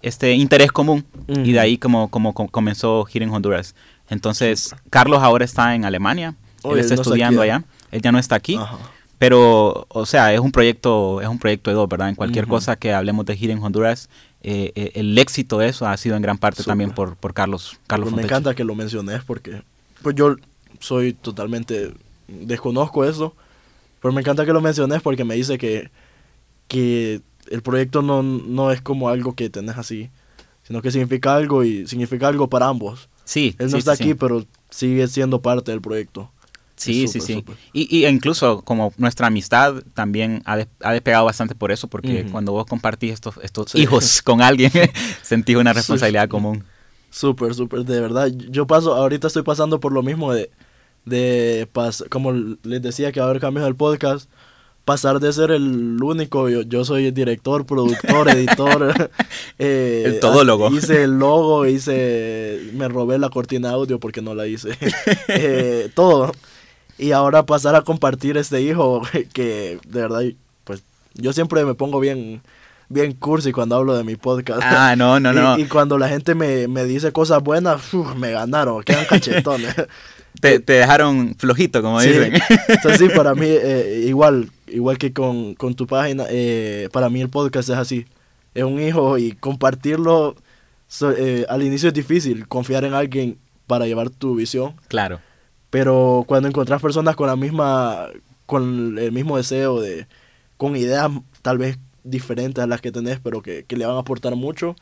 [0.00, 3.74] este interés común y de ahí como, como, com- comenzó Hidden Honduras.
[4.14, 6.34] Entonces, Carlos ahora está en Alemania,
[6.64, 8.56] Oh, él él está no está estudiando aquí, allá, él ya no está aquí.
[8.56, 8.78] Ajá.
[9.18, 12.08] Pero, o sea, es un proyecto, es un proyecto de dos, ¿verdad?
[12.08, 14.08] En cualquier cosa que hablemos de Hidden Honduras,
[14.42, 17.78] eh, eh, el éxito de eso ha sido en gran parte también por, por Carlos,
[17.86, 19.62] Carlos Pues me encanta que lo menciones porque
[20.02, 20.36] pues yo
[20.80, 21.94] soy totalmente
[22.28, 23.34] desconozco eso,
[24.02, 25.90] pero me encanta que lo menciones porque me dice que,
[26.68, 30.10] que el proyecto no, no es como algo que tenés así,
[30.64, 33.08] sino que significa algo y significa algo para ambos.
[33.24, 34.16] Sí, Él no sí, está sí, aquí, sí.
[34.18, 36.30] pero sigue siendo parte del proyecto.
[36.76, 37.44] Sí, Es sí, sí.
[37.72, 42.22] Y, y incluso como nuestra amistad también ha, des- ha despegado bastante por eso, porque
[42.22, 42.32] Ujú.
[42.32, 44.72] cuando vos compartís estos, estos hijos con alguien,
[45.22, 46.64] sentís una responsabilidad común.
[47.10, 48.28] Súper, súper, de verdad.
[48.50, 50.50] Yo paso, ahorita estoy pasando por lo mismo de,
[51.04, 54.28] de pas- como les decía que va a haber cambios del podcast,
[54.84, 59.10] pasar de ser el único, yo, yo soy el director, productor, editor,
[59.58, 60.70] eh, El todólogo.
[60.70, 64.76] Hice el logo, hice, me robé la cortina de audio porque no la hice,
[65.28, 66.32] eh, todo.
[66.98, 70.22] Y ahora pasar a compartir este hijo, que de verdad,
[70.64, 70.82] pues
[71.14, 72.42] yo siempre me pongo bien,
[72.88, 74.60] bien cursi cuando hablo de mi podcast.
[74.62, 75.58] Ah, no, no, Y- no.
[75.58, 79.74] Y, cuando la gente me, me dice cosas buenas, uf, me ganaron, quedan cachetones.
[80.40, 82.08] Te, te dejaron flojito, como Sí.
[82.08, 82.34] dicen.
[82.68, 87.20] Entonces sí, para mí, eh, igual, igual que con, con tu página, eh, para mí
[87.20, 88.04] el podcast es así.
[88.54, 90.36] Es un hijo y compartirlo
[90.86, 94.74] so- eh, al inicio es difícil, confiar en alguien para llevar tu visión.
[94.88, 95.20] claro.
[95.70, 98.06] Pero cuando encontrás personas con la misma,
[98.46, 100.06] con el mismo deseo de,
[100.56, 101.10] con ideas
[101.42, 104.76] tal vez diferentes a las que tenés, pero que, que le van a aportar mucho,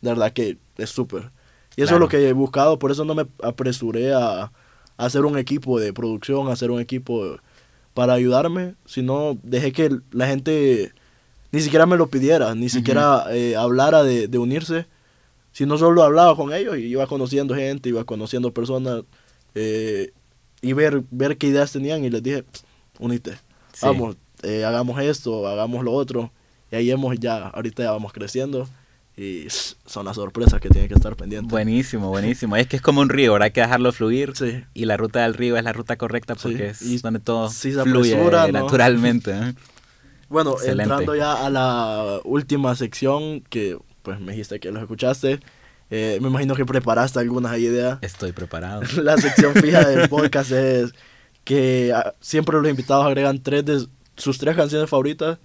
[0.00, 1.30] de verdad que es súper.
[1.76, 1.96] Y eso Claro.
[1.96, 4.52] es lo que he buscado, por eso no me apresuré a, a
[4.96, 7.36] hacer un equipo de producción, hacer un equipo
[7.94, 10.92] para ayudarme, sino dejé que la gente
[11.50, 14.86] ni siquiera me lo pidiera, ni siquiera eh, hablara de, de unirse,
[15.52, 19.02] sino solo hablaba con ellos y iba conociendo gente, iba conociendo personas
[19.54, 20.12] eh,
[20.62, 22.44] y ver, ver qué ideas tenían y les dije,
[22.98, 23.32] unite,
[23.74, 23.84] Sí.
[23.86, 26.30] vamos, eh, hagamos esto, hagamos lo otro.
[26.70, 28.66] Y ahí hemos ya, ahorita ya vamos creciendo
[29.22, 31.50] y son las sorpresas que tienen que estar pendientes.
[31.50, 32.56] Buenísimo, buenísimo.
[32.56, 34.32] Es que es como un río, hay que dejarlo fluir.
[34.34, 34.64] Sí.
[34.74, 37.72] Y la ruta del río es la ruta correcta Sí, porque es donde todo si
[37.72, 38.60] se fluye apresura, ¿no?
[38.60, 39.30] naturalmente.
[39.30, 39.54] ¿eh?
[40.28, 40.82] Bueno, Excelente.
[40.82, 45.38] entrando ya a la última sección que pues me dijiste que los escuchaste,
[45.90, 47.98] eh, me imagino que preparaste algunas ideas.
[48.02, 48.82] Estoy preparado.
[49.02, 50.92] La sección fija del podcast es
[51.44, 55.38] que ah, siempre los invitados agregan tres de sus tres canciones favoritas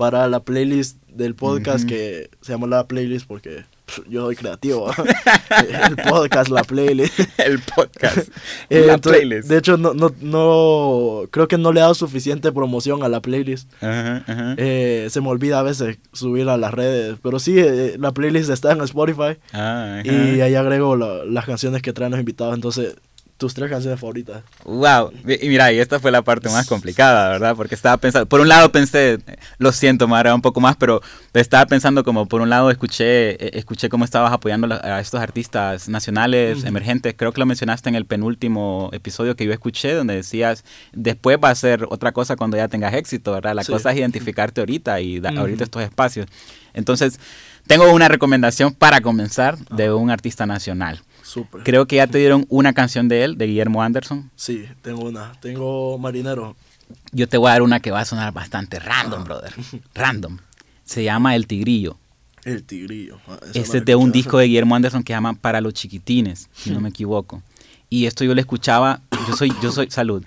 [0.00, 4.90] para la playlist del podcast que se llama la playlist porque pff, yo soy creativo.
[5.88, 7.18] el podcast, la playlist.
[7.38, 8.28] El podcast.
[8.70, 9.48] Eh, la entonces, playlist.
[9.48, 13.20] De hecho, no, no, no, creo que no le he dado suficiente promoción a la
[13.20, 13.70] playlist.
[13.82, 14.24] Ajá.
[14.56, 18.48] Eh, se me olvida a veces subir a las redes, pero sí, eh, la playlist
[18.50, 22.54] está en Spotify Ah, y ahí agrego la- las canciones que traen los invitados.
[22.54, 22.94] Entonces,
[23.40, 24.42] tus tres canciones favoritas.
[24.64, 27.56] Wow, y mira, y esta fue la parte más complicada, ¿verdad?
[27.56, 29.18] Porque estaba pensando, por un lado pensé,
[29.56, 31.00] lo siento, me un poco más, pero
[31.32, 35.88] estaba pensando como, por un lado escuché, eh, escuché cómo estabas apoyando a estos artistas
[35.88, 40.62] nacionales, emergentes, creo que lo mencionaste en el penúltimo episodio que yo escuché, donde decías,
[40.92, 43.54] después va a ser otra cosa cuando ya tengas éxito, ¿verdad?
[43.54, 46.26] La cosa es identificarte ahorita y ahorita estos espacios.
[46.74, 47.18] Entonces,
[47.66, 51.00] tengo una recomendación para comenzar de un artista nacional.
[51.64, 54.30] Creo que ya te dieron una canción de él, de Guillermo Anderson.
[54.36, 55.32] Sí, tengo una.
[55.40, 56.56] Tengo Marinero.
[57.12, 59.52] Yo te voy a dar una que va a sonar bastante random, brother.
[59.94, 60.38] Random.
[60.84, 61.98] Se llama El Tigrillo.
[62.44, 63.18] El Tigrillo.
[63.28, 66.48] Ah, este es de un disco de Guillermo Anderson que se llama Para los Chiquitines,
[66.52, 67.42] si no me equivoco.
[67.88, 70.24] Y esto yo lo escuchaba, yo soy, yo soy, salud,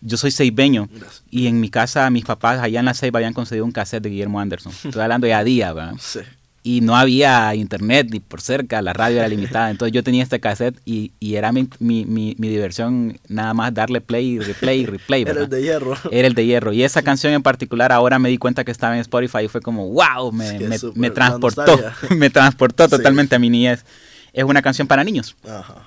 [0.00, 0.88] yo soy seibeño
[1.30, 4.10] y en mi casa mis papás allá en la Ceiba habían concedido un cassette de
[4.10, 4.72] Guillermo Anderson.
[4.72, 5.94] Estoy hablando ya a día, ¿verdad?
[5.98, 6.20] Sí
[6.66, 9.70] y no había internet ni por cerca, la radio era limitada.
[9.70, 14.00] Entonces yo tenía este cassette y, y era mi, mi, mi, diversión nada más darle
[14.00, 15.22] play, replay, replay.
[15.22, 15.96] Era el de hierro.
[16.10, 16.72] Era el de hierro.
[16.72, 19.60] Y esa canción en particular ahora me di cuenta que estaba en Spotify y fue
[19.60, 20.58] como, wow, me,
[20.96, 21.78] me, transportó,
[22.10, 23.84] me transportó totalmente a mi niñez.
[24.32, 25.36] Es una canción para niños.
[25.48, 25.86] Ajá.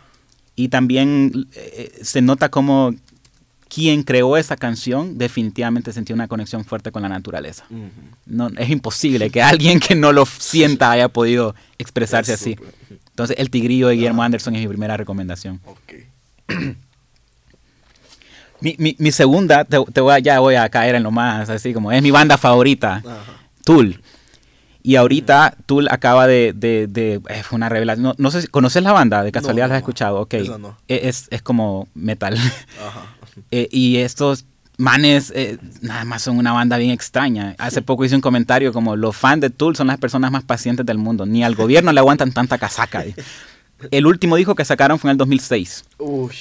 [0.56, 2.96] Y también eh, se nota como
[3.70, 7.66] quien creó esa canción definitivamente sentía una conexión fuerte con la naturaleza.
[8.26, 12.58] no, es imposible que alguien que no lo sienta haya podido expresarse así.
[13.10, 15.62] Entonces, El Tigrillo de Guillermo Anderson es mi primera recomendación.
[18.62, 22.12] mi, segunda, te, voy ya voy a caer en lo más así como, es mi
[22.12, 23.04] banda favorita,
[23.64, 24.02] Tool.
[24.82, 28.16] Y ahorita Tool acaba de, de, es una revelación.
[28.18, 30.34] No, sé si conoces la banda, de casualidad la has escuchado, ok.
[30.34, 30.48] E,
[30.88, 32.36] es, es, como metal.
[32.36, 33.19] Ajá.
[33.52, 34.46] Eh, y estos
[34.78, 37.56] manes eh, nada más son una banda bien extraña.
[37.58, 40.86] Hace poco hice un comentario como los fans de Tool son las personas más pacientes
[40.86, 41.26] del mundo.
[41.26, 43.04] Ni al gobierno le aguantan tanta casaca.
[43.92, 45.86] El último disco que sacaron fue en el 2006.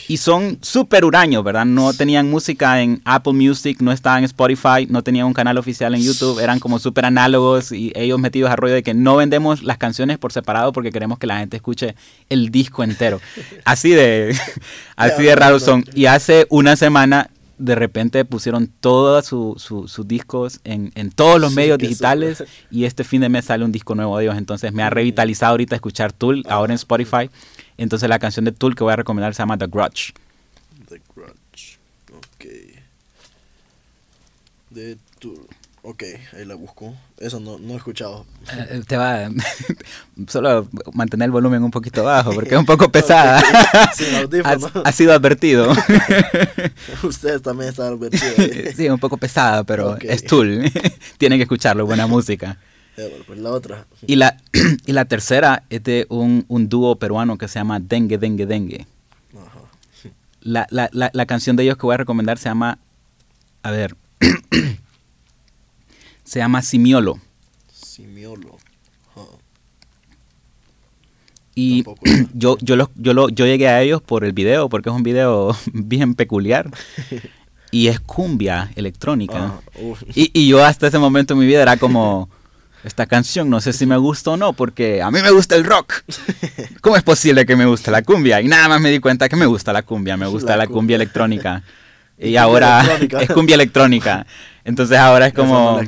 [0.09, 1.65] Y son súper huraños, ¿verdad?
[1.65, 5.95] No tenían música en Apple Music, no estaban en Spotify, no tenían un canal oficial
[5.95, 9.63] en YouTube, eran como súper análogos y ellos metidos a rollo de que no vendemos
[9.63, 11.95] las canciones por separado porque queremos que la gente escuche
[12.29, 13.21] el disco entero.
[13.65, 14.37] Así de,
[14.97, 15.85] así de raros son.
[15.95, 22.45] Y hace una semana de repente pusieron todos sus discos en, todos los medios digitales
[22.71, 24.37] y este fin de mes sale un disco nuevo de ellos.
[24.37, 27.31] Entonces me ha revitalizado ahorita escuchar Tool, ahora en Spotify.
[27.77, 30.13] Entonces la canción de Tool que voy a recomendar se llama The Grudge.
[30.89, 31.79] The Grudge,
[32.13, 32.45] ok.
[34.71, 35.47] De Tool.
[35.83, 36.03] Ok,
[36.37, 36.95] ahí la busco.
[37.19, 38.27] Eso no, no he escuchado.
[38.53, 39.31] Eh, te va
[40.29, 43.41] solo mantener el volumen un poquito bajo porque es un poco pesada.
[44.85, 45.73] ha, sido advertido.
[47.03, 48.77] Ustedes también están advertidos.
[48.77, 50.71] sí, un poco pesada, pero es Tool.
[51.17, 52.59] Tienen que escucharlo, buena música.
[53.27, 53.87] Pues la otra.
[54.07, 54.37] Y la,
[54.87, 58.87] y la tercera es de un, un dúo peruano que se llama Dengue, Dengue, Dengue.
[60.41, 62.79] La, la, la, la canción de ellos que voy a recomendar se llama,
[63.63, 63.97] a ver,
[66.29, 67.19] se llama Simiolo.
[67.73, 68.59] Simiolo.
[71.55, 71.85] Y
[72.35, 75.03] yo, yo, lo, yo, lo, yo llegué a ellos por el video, porque es un
[75.03, 76.71] video bien peculiar.
[77.71, 79.53] Y es cumbia electrónica.
[79.53, 79.61] Ah,
[80.15, 82.31] y, y, yo hasta ese momento en mi vida era como,
[82.83, 85.65] esta canción no sé si me gusta o no, porque a mí me gusta el
[85.65, 85.93] rock.
[86.81, 88.41] ¿Cómo es posible que me guste la cumbia?
[88.41, 90.97] Y nada más me di cuenta que me gusta la cumbia, me gusta la, cumbia
[90.97, 91.63] electrónica.
[92.19, 92.83] Y ahora
[93.21, 94.27] es cumbia electrónica.
[94.69, 95.81] Entonces ahora es como...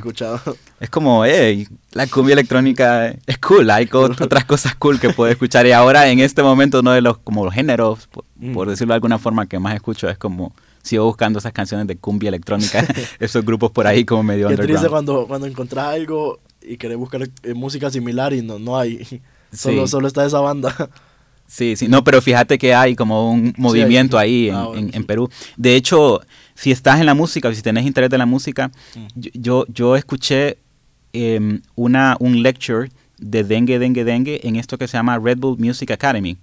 [0.79, 5.67] Es como, hey, la cumbia electrónica es cool, hay otras cosas cool que puedo escuchar.
[5.67, 8.53] Y ahora en este momento uno de los como los géneros, mm.
[8.53, 10.51] por, decirlo de alguna forma, que más escucho es como
[10.81, 12.83] sigo buscando esas canciones de cumbia electrónica,
[13.19, 17.21] esos grupos por ahí como medio Qué triste cuando, cuando encontrás algo y querés buscar
[17.21, 19.21] eh, música similar y no, no hay.
[19.53, 20.89] Solo, solo está esa banda.
[21.51, 25.29] Sí, sí, no, pero fíjate que hay como un movimiento ahí ah, en, Perú.
[25.57, 26.21] De hecho,
[26.61, 29.21] si estás en la música, si tenés interés en la música, mm.
[29.33, 30.59] yo, yo escuché
[31.11, 35.57] em, una, un lecture de Dengue, Dengue, Dengue en esto que se llama Red Bull
[35.57, 36.37] Music Academy.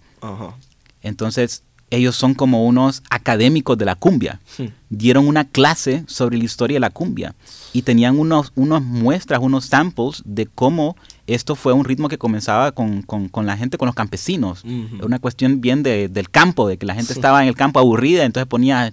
[1.02, 4.40] Entonces, ellos son como unos académicos de la cumbia.
[4.58, 4.66] Hmm.
[4.90, 7.36] Dieron una clase sobre la historia de la cumbia
[7.72, 10.96] y tenían unos, unos muestras, unos samples de cómo
[11.28, 13.04] esto fue un ritmo que comenzaba con,
[13.44, 14.64] la gente, con los campesinos.
[15.02, 18.48] Una cuestión bien del campo, de que la gente estaba en el campo aburrida, entonces
[18.48, 18.92] ponía...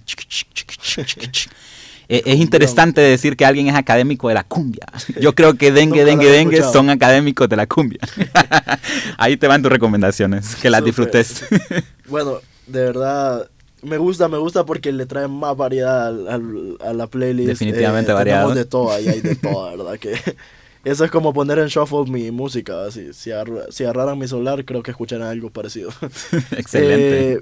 [2.08, 4.86] es interesante decir que alguien es académico de la cumbia.
[5.20, 8.00] Yo creo que Dengue, Dengue, Dengue son académicos de la cumbia.
[9.18, 11.44] Ahí te van tus recomendaciones, que las disfrutes.
[12.08, 13.48] bueno, de verdad
[13.82, 17.48] me gusta, me gusta porque le trae más variedad a la playlist.
[17.48, 18.48] Definitivamente eh, variedad.
[18.52, 19.98] de todo, ahí hay de todo, ¿verdad?
[19.98, 20.14] Que
[20.86, 22.84] Eso es como poner en shuffle mi música.
[22.84, 25.90] Así, si, agarra- si agarraran mi celular, creo que escucharan algo parecido.
[26.56, 27.32] Excelente.
[27.32, 27.40] Eh,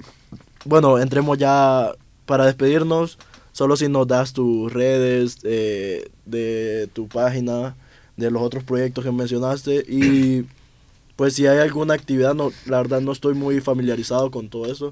[0.64, 1.92] bueno, entremos ya
[2.24, 3.18] para despedirnos.
[3.53, 7.76] Solo si nos das tus redes, eh, de tu página,
[8.16, 9.84] de los otros proyectos que mencionaste.
[9.88, 10.47] Y
[11.16, 14.90] pues si hay alguna actividad, no, la verdad no estoy muy familiarizado con todo eso.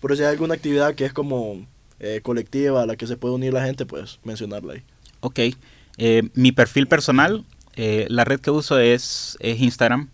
[0.00, 1.66] Pero si hay alguna actividad que es como
[1.98, 4.82] eh, colectiva, a la que se puede unir la gente, pues mencionarla ahí.
[5.20, 5.38] Ok.
[5.98, 7.44] Eh, mi perfil personal,
[7.82, 10.10] eh, la red que uso es, es Instagram.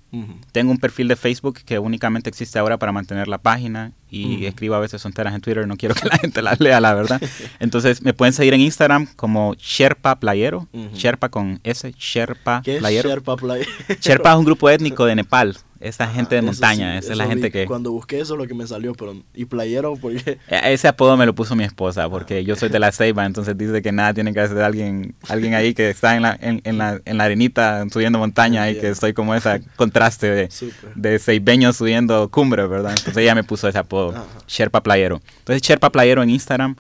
[0.52, 4.76] Tengo un perfil de Facebook que únicamente existe ahora para mantener la página y escribo
[4.76, 7.20] a veces tonteras en Twitter, no quiero que la gente las lea, la verdad.
[7.58, 10.68] Entonces me pueden seguir en Instagram como Sherpa Playero.
[10.94, 13.10] Sherpa con S, Sherpa ¿Qué es Playero.
[13.10, 13.66] Sherpa Play?
[14.00, 17.26] Sherpa es un grupo étnico de Nepal, esa gente de montaña, sí, esa es la
[17.26, 17.52] gente vi.
[17.52, 17.66] que...
[17.66, 19.14] Cuando busqué eso es lo que me salió, pero...
[19.34, 20.38] Y playero, porque...
[20.48, 23.56] Eh, Ese apodo me lo puso mi esposa porque yo soy de la Ceiba, entonces
[23.56, 26.78] dice que nada tiene que hacer alguien, alguien ahí que está en la, en, en
[26.78, 30.48] la, en la arenita subiendo montaña y que soy como ese contraste de,
[30.94, 32.92] de ceibeño subiendo cumbre, ¿verdad?
[32.96, 34.24] Entonces ella me puso ese apodo, Ajá.
[34.46, 35.20] Sherpa Playero.
[35.38, 36.76] Entonces Sherpa Playero en Instagram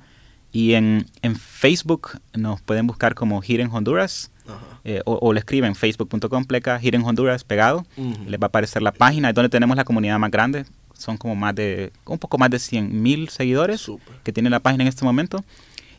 [0.52, 4.35] y en, en Facebook nos pueden buscar como Hidden Honduras Ajá.
[4.84, 7.84] Eh, o, o le escriben facebook.com pleca Hidden Honduras pegado
[8.26, 10.64] les va a aparecer la página, es donde tenemos la comunidad más grande.
[10.94, 13.90] Son como más de, un poco más de 100 mil seguidores
[14.22, 15.44] que tiene la página en este momento.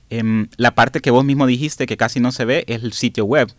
[0.10, 3.26] Em, la parte que vos mismo dijiste que casi no se ve es el sitio
[3.26, 3.54] web,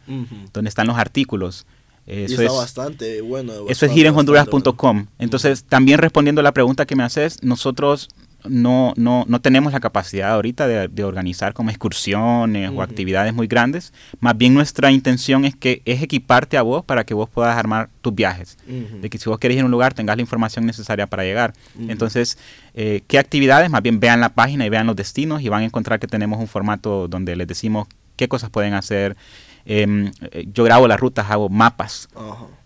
[0.53, 1.67] donde están los artículos.
[2.07, 3.53] Eso está es, bastante bueno.
[3.53, 5.07] eso es bastante, bastante hiddenhonduras.com.
[5.19, 8.09] Entonces, también respondiendo a la pregunta que me haces, nosotros
[8.45, 13.47] no, no, no tenemos la capacidad ahorita de, de organizar como excursiones o actividades muy
[13.47, 13.93] grandes.
[14.21, 17.89] Más bien nuestra intención es que es equiparte a vos para que vos puedas armar
[18.01, 21.07] tus viajes de que si vos querés ir a un lugar tengas la información necesaria
[21.07, 21.53] para llegar.
[21.89, 22.39] Entonces,
[22.75, 23.71] eh, ¿qué actividades?
[23.71, 26.39] Más bien vean la página y vean los destinos y van a encontrar que tenemos
[26.39, 29.17] un formato donde les decimos qué cosas pueden hacer.
[29.65, 32.09] Em, eh, yo grabo las rutas, hago mapas.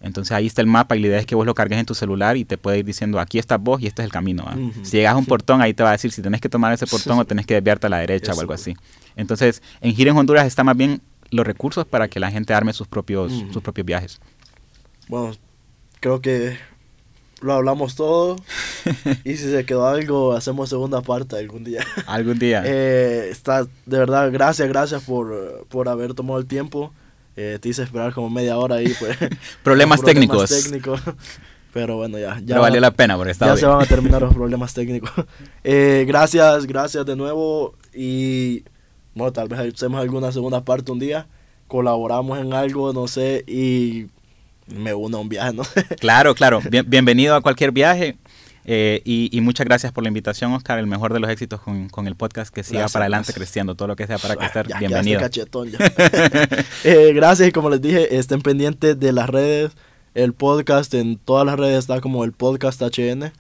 [0.01, 1.95] Entonces ahí está el mapa y la idea es que vos lo cargues en tu
[1.95, 4.45] celular y te puede ir diciendo aquí estás vos y este es el camino.
[4.45, 4.84] Ujú.
[4.84, 6.86] Si llegas a un portón, ahí te va a decir si tenés que tomar ese
[6.86, 8.74] portón o tenés que desviarte a la derecha o algo así.
[9.16, 12.72] Entonces, en Gira en Honduras está más bien los recursos para que la gente arme
[12.72, 14.20] sus propios, sus propios viajes.
[15.09, 15.34] Bueno,
[16.01, 16.57] creo que
[17.43, 18.36] lo hablamos todo.
[19.24, 21.84] y si se quedó algo, hacemos segunda parte algún día.
[22.07, 22.62] Algún día.
[22.66, 26.93] Eh, está, de verdad, gracias, gracias por, por haber tomado el tiempo.
[27.36, 28.95] Eh, te hice esperar como media hora ahí.
[28.99, 29.16] Pues,
[29.62, 30.51] Problemas por técnicos.
[30.51, 31.01] técnicos.
[31.72, 32.36] Pero bueno, ya.
[32.40, 33.76] ya Pero valió la pena porque estaba ya se bien.
[33.76, 35.11] van a terminar los problemas técnicos.
[35.64, 37.74] Eh, gracias, gracias de nuevo.
[37.95, 38.64] Y
[39.14, 41.26] bueno, tal vez hacemos alguna segunda parte un día.
[41.68, 43.45] Colaboramos en algo, no sé.
[43.47, 44.09] Y
[44.73, 45.62] me uno a un viaje, ¿no?
[46.01, 46.61] Claro, claro.
[46.70, 48.16] Bien- bienvenido a cualquier viaje.
[48.64, 50.79] eh, y, y muchas gracias por la invitación, Oscar.
[50.79, 52.53] El mejor de los éxitos con, con el podcast.
[52.55, 53.37] Que siga Gracias, para adelante gracias.
[53.37, 53.75] creciendo.
[53.75, 54.68] Todo lo que sea para crecer.
[54.68, 55.20] Ya, bienvenido.
[55.20, 55.79] Ya cachetón ya.
[56.85, 59.73] Eh, gracias y como les dije, estén pendientes de las redes.
[60.14, 63.33] El podcast en todas las redes está como el podcast HN.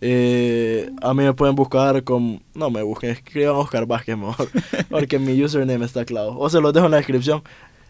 [0.00, 2.42] Eh, a mí me pueden buscar con...
[2.54, 4.48] No me busquen, escriban Oscar Vázquez mejor.
[4.90, 6.36] Porque mi username está claro.
[6.38, 7.42] O se los dejo en la descripción.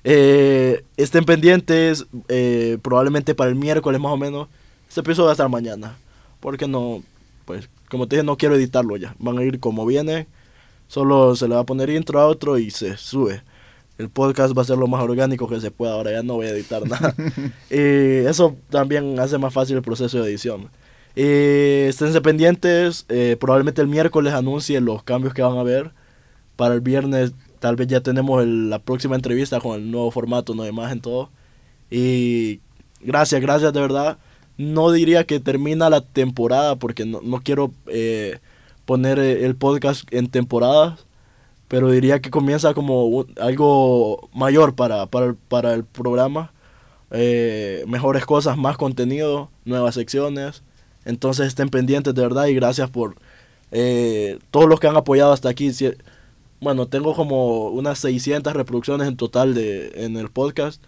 [0.05, 2.07] Eh, estén pendientes.
[2.29, 4.49] eh, probablemente para el miércoles más o menos.
[4.89, 5.97] Este episodio va a estar mañana.
[6.41, 7.03] Porque no...
[7.45, 9.15] Pues como te dije, no quiero editarlo ya.
[9.19, 10.27] Van a ir como viene.
[10.89, 13.43] Solo se le va a poner intro a otro y se sube.
[13.99, 15.93] El podcast va a ser lo más orgánico que se pueda.
[15.95, 17.15] Ahora ya no voy a editar nada.
[17.71, 20.69] y eso también hace más fácil el proceso de edición.
[21.17, 23.07] Eh, esténse pendientes.
[23.09, 25.93] eh, probablemente el miércoles anuncie los cambios que van a ver.
[26.57, 27.33] Para el viernes
[27.65, 31.31] tal vez ya tenemos la próxima entrevista con el nuevo formato, nueva imagen, todo.
[31.91, 32.61] Y
[33.01, 34.19] gracias, gracias de verdad.
[34.59, 38.39] No diría que termina la temporada porque no, no quiero eh,
[38.85, 41.07] poner eh, el podcast en temporadas,
[41.67, 46.53] pero diría que comienza como algo mayor para, para, para el programa.
[47.13, 50.63] Eh, mejores cosas, más contenido, nuevas secciones.
[51.07, 53.17] Entonces estén pendientes de verdad y gracias por
[54.51, 55.73] todos los que han apoyado hasta aquí.
[56.65, 60.83] Bueno, tengo como unas 600 reproducciones en total de, en el podcast,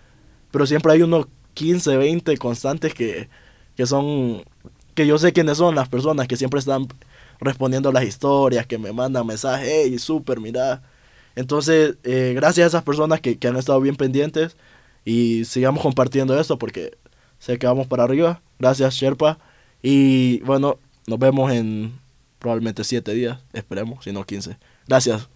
[0.51, 3.29] pero siempre hay unos 15, 20 constantes que,
[3.77, 4.43] que son,
[4.95, 6.89] que yo sé quiénes son las personas que siempre están
[7.41, 10.83] respondiendo las historias, que me mandan mensajes, hey, súper, mira.
[11.35, 14.57] Entonces, eh, gracias a esas personas que, que han estado bien pendientes
[15.05, 16.97] y sigamos compartiendo esto porque
[17.39, 18.41] sé que vamos para arriba.
[18.59, 19.39] Gracias, Sherpa.
[19.83, 22.01] Y bueno, nos vemos en
[22.39, 24.57] probablemente 7 días, esperemos, si no 15.
[24.89, 25.36] Gracias.